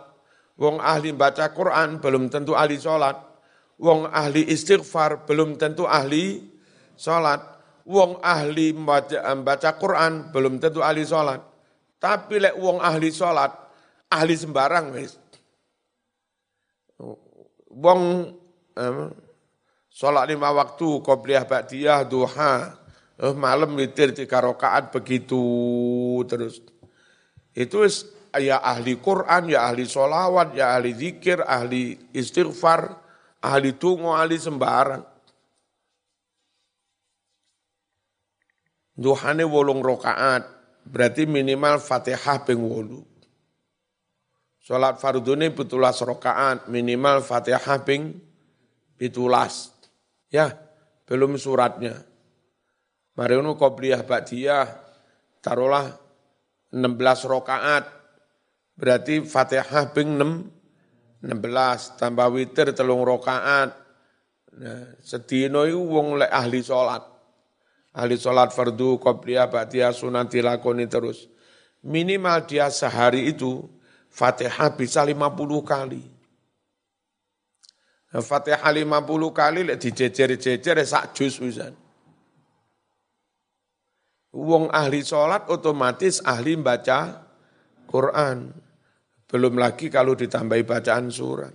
Wong 0.60 0.78
ahli 0.78 1.10
baca 1.16 1.50
Quran 1.50 1.98
belum 1.98 2.28
tentu 2.28 2.52
ahli 2.54 2.76
sholat 2.76 3.34
wong 3.78 4.10
ahli 4.10 4.46
istighfar 4.46 5.26
belum 5.26 5.58
tentu 5.58 5.86
ahli 5.88 6.42
sholat. 6.94 7.54
Wong 7.84 8.16
ahli 8.24 8.72
baca, 8.72 9.20
baca 9.44 9.70
Quran 9.76 10.32
belum 10.32 10.56
tentu 10.56 10.80
ahli 10.80 11.04
sholat. 11.04 11.40
Tapi 12.00 12.40
lek 12.40 12.56
wong 12.56 12.80
ahli 12.80 13.12
sholat, 13.12 13.52
ahli 14.08 14.34
sembarang 14.36 14.96
wis. 14.96 15.20
Wong 17.68 18.32
sholat 19.94 20.26
lima 20.26 20.50
waktu, 20.50 20.98
qobliyah 21.06 21.46
ba'diyah, 21.46 22.02
duha, 22.02 22.74
eh, 23.22 23.30
malam 23.30 23.78
witir 23.78 24.10
tiga 24.10 24.42
rakaat 24.42 24.90
begitu 24.90 25.38
terus. 26.26 26.58
Itu 27.54 27.86
ya 28.34 28.58
ahli 28.58 28.98
Quran, 28.98 29.54
ya 29.54 29.70
ahli 29.70 29.86
sholawat, 29.86 30.58
ya 30.58 30.74
ahli 30.74 30.90
zikir, 30.90 31.46
ahli 31.46 32.10
istighfar, 32.10 32.90
ahli 33.38 33.78
tungo, 33.78 34.10
ahli 34.10 34.34
sembarang. 34.34 35.06
Duhane 38.94 39.42
wolong 39.46 39.82
rokaat, 39.82 40.42
berarti 40.86 41.26
minimal 41.26 41.78
fatihah 41.82 42.42
ping 42.42 42.62
wolu. 42.62 43.02
Sholat 44.58 44.98
fardune 44.98 45.50
pitulas 45.54 45.98
rokaat, 46.02 46.66
minimal 46.70 47.22
fatihah 47.22 47.82
ping 47.82 48.18
pitulas. 48.98 49.73
Ya, 50.30 50.54
belum 51.08 51.36
suratnya. 51.40 52.00
Mari 53.14 53.34
unu 53.38 53.54
qobliyah 53.54 54.02
ba'diyah, 54.02 54.66
taruhlah 55.38 55.94
16 56.74 57.30
rokaat, 57.30 57.84
berarti 58.74 59.22
fatihah 59.22 59.94
ping 59.94 60.18
6 60.18 61.24
16 61.24 61.96
tambah 61.96 62.28
witir 62.36 62.76
telung 62.76 63.00
rokaat. 63.00 63.72
Nah, 64.54 64.92
sedino 65.00 65.64
iku 65.64 65.80
wong 65.80 66.20
lek 66.20 66.30
ahli 66.30 66.60
salat. 66.60 67.00
Ahli 67.96 68.18
salat 68.20 68.52
fardu, 68.52 69.00
qobliyah, 69.00 69.48
ba'diyah, 69.48 69.94
sunat 69.94 70.28
dilakoni 70.28 70.84
terus. 70.84 71.30
Minimal 71.80 72.44
dia 72.44 72.68
sehari 72.68 73.30
itu 73.30 73.64
Fatihah 74.14 74.70
bisa 74.78 75.02
50 75.02 75.18
kali. 75.66 76.13
Fatihah 78.22 78.70
50 78.70 79.10
kali 79.34 79.60
lek 79.66 79.78
dijejer-jejer 79.82 80.76
sak 80.86 81.18
juz 81.18 81.42
wisan. 81.42 81.74
Wong 84.34 84.70
ahli 84.70 85.02
sholat 85.02 85.50
otomatis 85.50 86.22
ahli 86.22 86.54
baca 86.58 87.26
Quran. 87.90 88.54
Belum 89.26 89.54
lagi 89.58 89.90
kalau 89.90 90.14
ditambahi 90.14 90.62
bacaan 90.62 91.10
surat. 91.10 91.54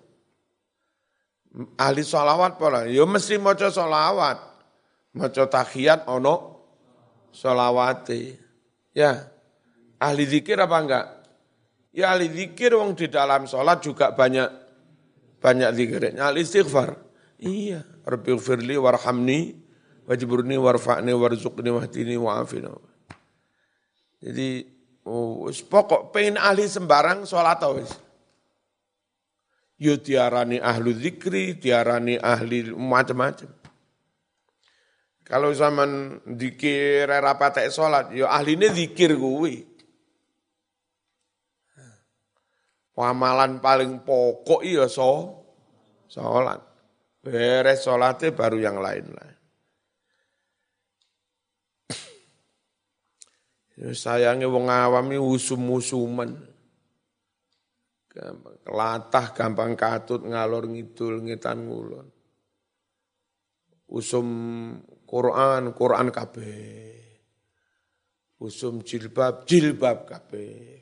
Ahli 1.80 2.04
sholawat 2.04 2.60
pola, 2.60 2.86
ya 2.88 3.08
mesti 3.08 3.40
maca 3.40 3.72
sholawat. 3.72 4.40
Maca 5.16 5.44
tahiyat 5.48 6.12
ono 6.12 6.36
sholawati. 7.32 8.36
Ya, 8.96 9.32
ahli 9.96 10.24
zikir 10.28 10.60
apa 10.60 10.78
enggak? 10.80 11.06
Ya 11.96 12.12
ahli 12.16 12.28
zikir 12.32 12.76
wong 12.76 13.00
di 13.00 13.08
dalam 13.08 13.48
sholat 13.48 13.80
juga 13.80 14.12
banyak 14.12 14.69
banyak 15.40 15.70
zikirnya. 15.76 16.30
Ahli 16.30 16.44
istighfar. 16.44 17.00
Iya, 17.40 17.88
Rabbi 18.04 18.36
firli 18.36 18.76
warhamni 18.76 19.56
wajburni 20.04 20.60
warfa'ni 20.60 21.16
warzuqni 21.16 21.72
wahdini 21.72 22.20
wa'afini. 22.20 22.68
Jadi 24.20 24.80
Oh, 25.10 25.50
pokok 25.50 26.14
pengen 26.14 26.38
ahli 26.38 26.70
sembarang 26.70 27.24
sholat 27.24 27.58
wis. 27.74 27.90
Yo 29.80 29.96
diarani 29.96 30.60
ahlu 30.60 30.92
zikri, 30.92 31.56
diarani 31.56 32.20
ahli 32.20 32.70
macam-macam. 32.70 33.48
Kalau 35.24 35.50
zaman 35.56 36.20
dikir 36.26 37.10
rapat 37.10 37.72
sholat, 37.72 38.12
yo 38.12 38.28
ahline 38.28 38.70
zikir 38.70 39.16
kuwi. 39.16 39.66
Amalan 43.00 43.64
paling 43.64 44.04
pokok 44.04 44.60
iya 44.68 44.84
so, 44.92 45.40
sholat. 46.12 46.60
Beres 47.24 47.88
sholatnya 47.88 48.36
baru 48.36 48.60
yang 48.60 48.84
lain-lain. 48.84 49.40
Ya, 53.80 53.96
sayangnya 53.96 54.52
wong 54.52 54.68
awam 54.68 55.08
ini 55.08 55.24
usum-usuman. 55.24 56.36
Latah 58.68 59.32
gampang 59.32 59.80
katut 59.80 60.28
ngalor 60.28 60.68
ngidul 60.68 61.24
ngitan 61.24 61.64
ngulon. 61.64 62.08
Usum 63.88 64.28
Quran, 65.08 65.72
Quran 65.72 66.08
kabeh. 66.12 67.00
Usum 68.44 68.84
jilbab, 68.84 69.48
jilbab 69.48 70.04
kabeh. 70.04 70.79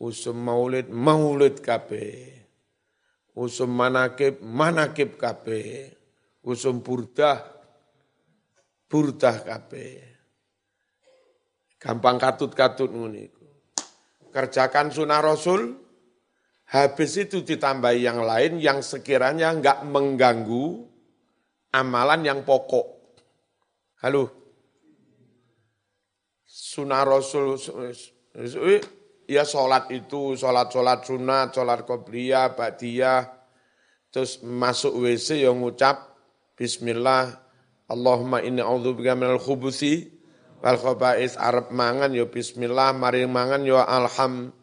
Usum 0.00 0.40
maulid, 0.40 0.88
maulid 0.88 1.60
kabeh. 1.60 2.40
Usum 3.36 3.68
manakib, 3.68 4.40
manakib 4.40 5.20
kabeh. 5.20 5.92
Usum 6.40 6.80
burdah, 6.80 7.36
burdah 8.88 9.36
kabeh 9.44 10.10
Gampang 11.80 12.20
katut-katut 12.20 12.92
nguniku. 12.92 13.40
Kerjakan 14.28 14.92
sunnah 14.92 15.24
Rasul, 15.24 15.80
habis 16.68 17.16
itu 17.16 17.40
ditambahi 17.40 18.04
yang 18.04 18.20
lain 18.20 18.60
yang 18.60 18.84
sekiranya 18.84 19.48
enggak 19.48 19.80
mengganggu 19.88 20.84
amalan 21.72 22.20
yang 22.20 22.40
pokok. 22.44 23.16
Halo? 24.04 24.28
Sunnah 26.44 27.00
Rasul, 27.08 27.56
ya 29.30 29.46
sholat 29.46 29.86
itu, 29.94 30.34
sholat-sholat 30.34 31.06
sunat, 31.06 31.54
sholat 31.54 31.86
qobliyah, 31.86 32.58
ba'diyah, 32.58 33.30
terus 34.10 34.42
masuk 34.42 35.06
WC 35.06 35.46
yang 35.46 35.62
ngucap, 35.62 36.10
Bismillah, 36.58 37.38
Allahumma 37.90 38.42
inni 38.42 38.62
a'udzubika 38.62 39.18
minal 39.18 39.42
khubusi 39.42 40.10
wal 40.62 40.78
khabais 40.78 41.34
Arab 41.40 41.74
mangan 41.74 42.14
yo 42.14 42.30
bismillah 42.30 42.94
mari 42.94 43.26
mangan 43.26 43.64
alham 43.66 44.54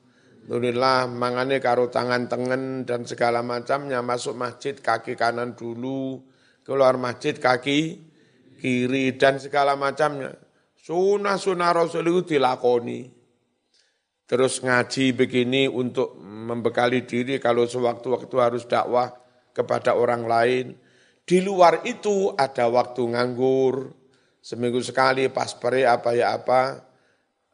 Alhamdulillah 0.48 1.12
mangane 1.12 1.60
karo 1.60 1.92
tangan 1.92 2.32
tengen 2.32 2.88
dan 2.88 3.04
segala 3.04 3.44
macamnya 3.44 4.00
masuk 4.00 4.32
masjid 4.32 4.80
kaki 4.80 5.20
kanan 5.20 5.60
dulu, 5.60 6.24
keluar 6.64 6.96
masjid 6.96 7.36
kaki 7.36 8.08
kiri 8.56 9.20
dan 9.20 9.44
segala 9.44 9.76
macamnya. 9.76 10.40
Sunnah-sunnah 10.80 11.76
Rasul 11.76 12.08
itu 12.08 12.40
dilakoni. 12.40 13.17
Terus 14.28 14.60
ngaji 14.60 15.16
begini 15.16 15.72
untuk 15.72 16.20
membekali 16.20 17.08
diri 17.08 17.40
kalau 17.40 17.64
sewaktu-waktu 17.64 18.36
harus 18.36 18.68
dakwah 18.68 19.16
kepada 19.56 19.96
orang 19.96 20.28
lain. 20.28 20.66
Di 21.24 21.40
luar 21.40 21.88
itu 21.88 22.36
ada 22.36 22.68
waktu 22.68 23.08
nganggur, 23.08 23.96
seminggu 24.44 24.84
sekali 24.84 25.32
pas 25.32 25.56
peri 25.56 25.88
apa 25.88 26.12
ya 26.12 26.36
apa, 26.36 26.76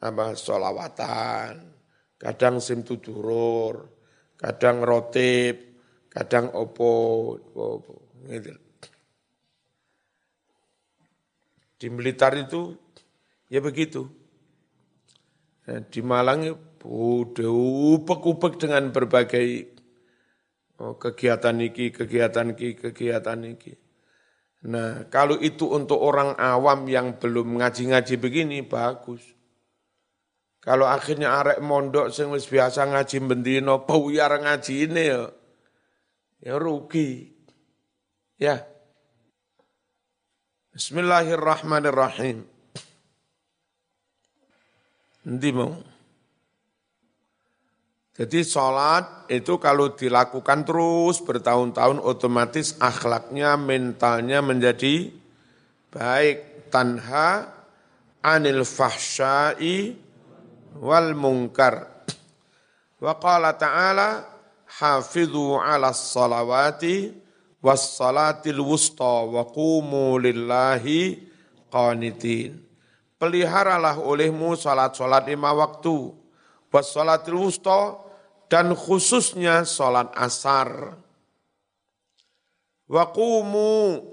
apa 0.01 0.33
solawatan, 0.33 1.73
kadang 2.17 2.57
sim 2.57 2.81
tudurur, 2.81 3.85
kadang 4.33 4.81
rotip, 4.81 5.77
kadang 6.09 6.53
opo, 6.57 6.93
opo 7.53 7.93
gitu. 8.29 8.53
Di 11.77 11.87
Blitar 11.89 12.33
itu 12.37 12.73
ya 13.49 13.61
begitu. 13.61 14.22
Nah, 15.63 15.79
di 15.87 16.01
Malang 16.03 16.43
upek-upek 16.83 18.59
dengan 18.59 18.91
berbagai 18.91 19.47
oh, 20.83 20.99
kegiatan 20.99 21.55
iki, 21.63 21.95
kegiatan 21.95 22.51
iki, 22.51 22.75
kegiatan 22.75 23.39
iki. 23.47 23.73
Nah, 24.67 25.07
kalau 25.11 25.39
itu 25.39 25.67
untuk 25.71 25.99
orang 25.99 26.35
awam 26.39 26.87
yang 26.87 27.19
belum 27.19 27.59
ngaji-ngaji 27.59 28.15
begini, 28.19 28.63
bagus. 28.63 29.23
Kalau 30.63 30.87
akhirnya 30.87 31.43
arek 31.43 31.59
mondok 31.59 32.07
sing 32.07 32.31
biasa 32.31 32.87
ngaji 32.87 33.19
bendino 33.19 33.83
buyar 33.83 34.31
ngaji 34.39 34.87
ini 34.87 35.03
ya 35.11 35.27
ya 36.39 36.55
rugi. 36.55 37.35
Ya. 38.39 38.63
Bismillahirrahmanirrahim. 40.71 42.52
Nanti 45.23 45.49
mau. 45.55 45.71
Jadi 48.13 48.45
sholat 48.45 49.25
itu 49.33 49.57
kalau 49.57 49.97
dilakukan 49.97 50.61
terus 50.69 51.17
bertahun-tahun 51.25 51.97
otomatis 51.97 52.77
akhlaknya, 52.77 53.57
mentalnya 53.57 54.45
menjadi 54.45 55.09
baik. 55.89 56.69
Tanha 56.69 57.53
anil 58.21 58.65
fahsyai 58.65 59.93
wal 60.81 61.13
munkar. 61.13 62.05
Wa 62.97 63.13
qala 63.21 63.53
ta'ala 63.53 64.25
hafidhu 64.81 65.57
'ala 65.61 65.93
salawati 65.93 67.13
was 67.61 67.97
salatil 67.97 68.61
wusta 68.61 69.25
wa 69.25 69.45
qumu 69.45 70.17
lillahi 70.17 71.17
qanitin. 71.69 72.72
Peliharalah 73.23 74.03
olehmu 74.03 74.51
salat-salat 74.59 75.31
lima 75.31 75.55
waktu, 75.55 76.11
was 76.67 76.91
salatil 76.91 77.39
wusta 77.39 77.95
dan 78.51 78.75
khususnya 78.75 79.63
salat 79.63 80.11
asar. 80.19 80.99
Wa 82.83 83.07
qumu 83.15 84.03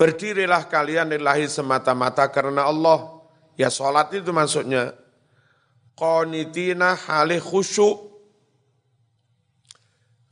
berdirilah 0.00 0.64
kalian 0.64 1.12
lillahi 1.12 1.44
semata-mata 1.44 2.24
karena 2.32 2.64
Allah. 2.64 3.20
Ya 3.60 3.68
salat 3.68 4.16
itu 4.16 4.32
maksudnya 4.32 4.96
qanitina 5.92 6.96
halih 6.96 7.44
khusyuk. 7.44 8.00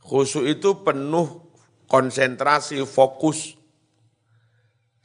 Khusyuk 0.01 0.49
itu 0.49 0.81
penuh 0.81 1.53
konsentrasi, 1.85 2.81
fokus. 2.89 3.53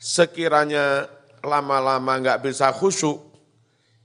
Sekiranya 0.01 1.18
lama-lama 1.45 2.19
nggak 2.19 2.43
bisa 2.43 2.71
khusyuk, 2.75 3.19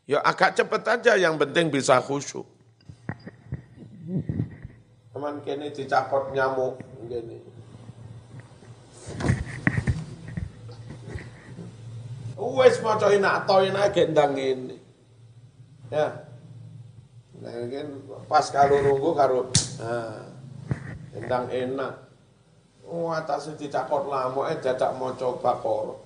ya 0.05 0.21
agak 0.21 0.57
cepet 0.57 0.83
aja 0.85 1.13
yang 1.17 1.37
penting 1.37 1.73
bisa 1.73 1.97
khusyuk. 2.03 2.45
Teman 5.13 5.39
kini 5.45 5.71
dicapot 5.71 6.33
nyamuk 6.33 6.81
gini. 7.07 7.37
Wes 12.53 12.77
maca 12.83 13.07
enak 13.09 13.49
to 13.49 13.55
enak 13.65 13.95
gendang 13.95 14.35
ini. 14.37 14.77
Ya. 15.89 16.27
Nah, 17.43 17.51
kan 17.67 17.87
pas 18.29 18.45
kalau 18.53 18.79
nunggu 18.79 19.11
karo 19.15 19.39
nah, 19.81 20.31
endang 21.17 21.49
enak. 21.51 21.93
Oh, 22.83 23.09
atasnya 23.09 23.57
dicakot 23.57 24.05
lama, 24.11 24.51
eh 24.51 24.59
dadak 24.59 24.91
mau 24.99 25.15
coba 25.15 25.57
kor. 25.63 26.03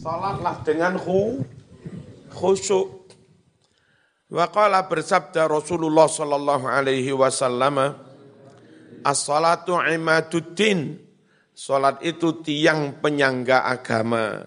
Salatlah 0.00 0.64
dengan 0.64 0.96
khu, 0.96 1.44
khusyuk. 2.32 3.12
Waqala 4.32 4.88
bersabda 4.88 5.44
Rasulullah 5.44 6.08
sallallahu 6.08 6.64
alaihi 6.64 7.12
wasallam, 7.12 8.00
As-salatu 9.04 9.76
imaduddin. 9.76 10.96
Salat 11.52 12.00
itu 12.00 12.40
tiang 12.40 13.04
penyangga 13.04 13.68
agama 13.68 14.40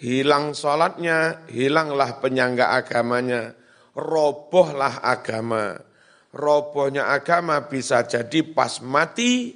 hilang 0.00 0.56
sholatnya, 0.56 1.44
hilanglah 1.52 2.18
penyangga 2.18 2.72
agamanya, 2.72 3.52
robohlah 3.92 5.04
agama. 5.04 5.76
Robohnya 6.32 7.12
agama 7.12 7.68
bisa 7.68 8.06
jadi 8.08 8.40
pas 8.54 8.80
mati, 8.80 9.52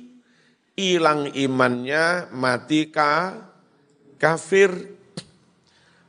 hilang 0.76 1.32
imannya, 1.32 2.28
mati 2.34 2.92
ka, 2.92 3.32
kafir. 4.16 4.72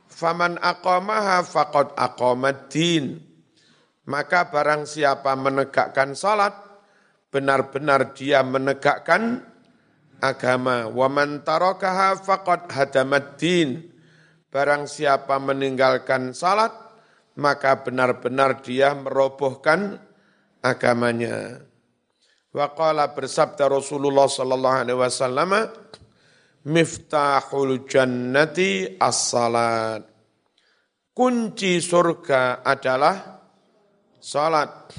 Faman 0.08 0.56
aqamaha 0.58 1.44
faqad 1.44 1.92
aqamad 1.96 2.72
din. 2.72 3.20
Maka 4.06 4.48
barang 4.48 4.86
siapa 4.86 5.34
menegakkan 5.34 6.14
salat, 6.14 6.54
benar-benar 7.28 8.14
dia 8.16 8.40
menegakkan 8.46 9.42
agama. 10.22 10.88
Waman 10.88 11.42
tarakaha 11.42 12.16
faqad 12.16 12.70
hadamad 12.70 13.36
din 13.36 13.96
Barang 14.56 14.88
siapa 14.88 15.36
meninggalkan 15.36 16.32
salat, 16.32 16.72
maka 17.36 17.76
benar-benar 17.84 18.64
dia 18.64 18.96
merobohkan 18.96 20.00
agamanya. 20.64 21.60
Wa 22.56 22.72
qala 22.72 23.12
bersabda 23.12 23.68
Rasulullah 23.68 24.24
sallallahu 24.24 24.76
alaihi 24.80 24.96
wasallam, 24.96 25.50
miftahul 26.66 27.86
jannati 27.86 28.98
as-salat. 28.98 30.02
Kunci 31.16 31.80
surga 31.80 32.60
adalah 32.60 33.40
salat. 34.20 34.92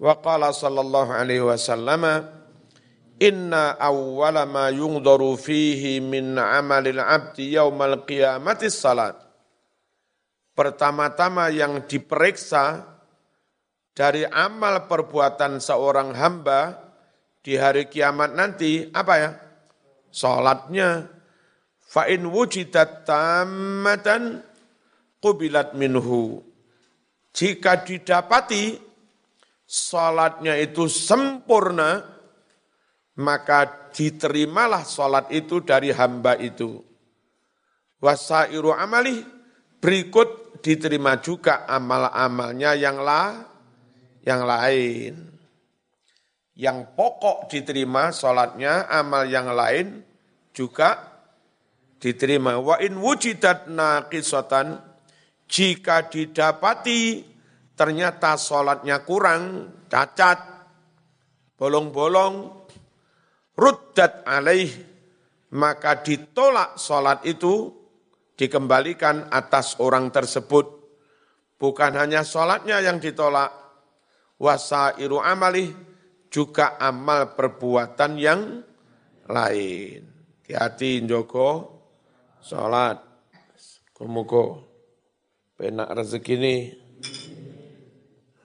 Wa 0.00 0.16
qala 0.22 0.54
sallallahu 0.54 1.12
alaihi 1.12 1.44
wasallam, 1.44 2.32
Inna 3.16 3.80
awwala 3.80 4.44
ma 4.44 4.68
yungdaru 4.68 5.40
fihi 5.40 6.04
min 6.04 6.36
amalil 6.36 7.00
abdi 7.00 7.56
yaumal 7.56 8.04
qiyamati 8.04 8.68
salat. 8.68 9.16
Pertama-tama 10.56 11.48
yang 11.52 11.84
diperiksa 11.84 12.96
dari 13.96 14.24
amal 14.24 14.84
perbuatan 14.88 15.60
seorang 15.60 16.12
hamba 16.16 16.76
di 17.40 17.56
hari 17.56 17.88
kiamat 17.88 18.36
nanti, 18.36 18.88
apa 18.92 19.14
ya? 19.16 19.30
Salatnya. 20.16 21.12
Fa'in 21.84 22.24
wujidat 22.24 23.04
tammatan 23.04 24.40
kubilat 25.20 25.76
minhu. 25.76 26.40
Jika 27.36 27.84
didapati 27.84 28.80
salatnya 29.68 30.56
itu 30.56 30.88
sempurna, 30.88 32.00
maka 33.20 33.92
diterimalah 33.92 34.88
sholat 34.88 35.28
itu 35.32 35.60
dari 35.60 35.92
hamba 35.92 36.34
itu. 36.40 36.80
Wasairu 38.00 38.72
amali 38.72 39.20
berikut 39.80 40.60
diterima 40.64 41.20
juga 41.20 41.68
amal-amalnya 41.68 42.72
yang 42.72 42.98
la, 43.04 43.46
yang 44.24 44.42
lain. 44.48 45.12
Yang 46.56 46.78
pokok 46.96 47.52
diterima 47.52 48.16
sholatnya, 48.16 48.88
amal 48.88 49.28
yang 49.28 49.52
lain 49.52 50.05
juga 50.56 51.20
diterima. 52.00 52.56
Wa 52.56 52.80
in 52.80 52.96
wujidat 52.96 53.68
naqisatan, 53.68 54.80
jika 55.44 56.08
didapati 56.08 57.20
ternyata 57.76 58.40
sholatnya 58.40 59.04
kurang, 59.04 59.68
cacat, 59.92 60.40
bolong-bolong, 61.60 62.64
ruddat 63.52 64.24
alaih, 64.24 64.72
maka 65.52 66.00
ditolak 66.00 66.80
sholat 66.80 67.20
itu 67.28 67.68
dikembalikan 68.32 69.28
atas 69.28 69.76
orang 69.76 70.08
tersebut. 70.08 70.72
Bukan 71.56 71.96
hanya 71.96 72.24
sholatnya 72.24 72.80
yang 72.84 73.00
ditolak, 73.00 73.52
wasairu 74.40 75.20
amali 75.20 75.72
juga 76.28 76.76
amal 76.76 77.32
perbuatan 77.32 78.12
yang 78.20 78.40
lain. 79.28 80.15
Hati-hati 80.46 81.02
Joko, 81.10 81.74
sholat, 82.38 83.02
kumuko, 83.90 84.62
penak 85.58 85.90
rezeki 85.90 86.34
ini, 86.38 86.56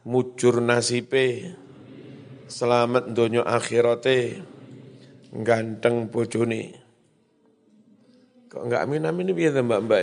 mujur 0.10 0.66
nasibe, 0.66 1.54
selamat 2.50 3.14
donya 3.14 3.46
akhirate, 3.46 4.42
ganteng 5.30 6.10
bojone. 6.10 6.74
Kok 8.50 8.66
enggak 8.66 8.82
amin 8.82 9.06
amin 9.06 9.30
ini 9.30 9.38
biar 9.38 9.62
mbak 9.62 9.82
mbak? 9.86 10.02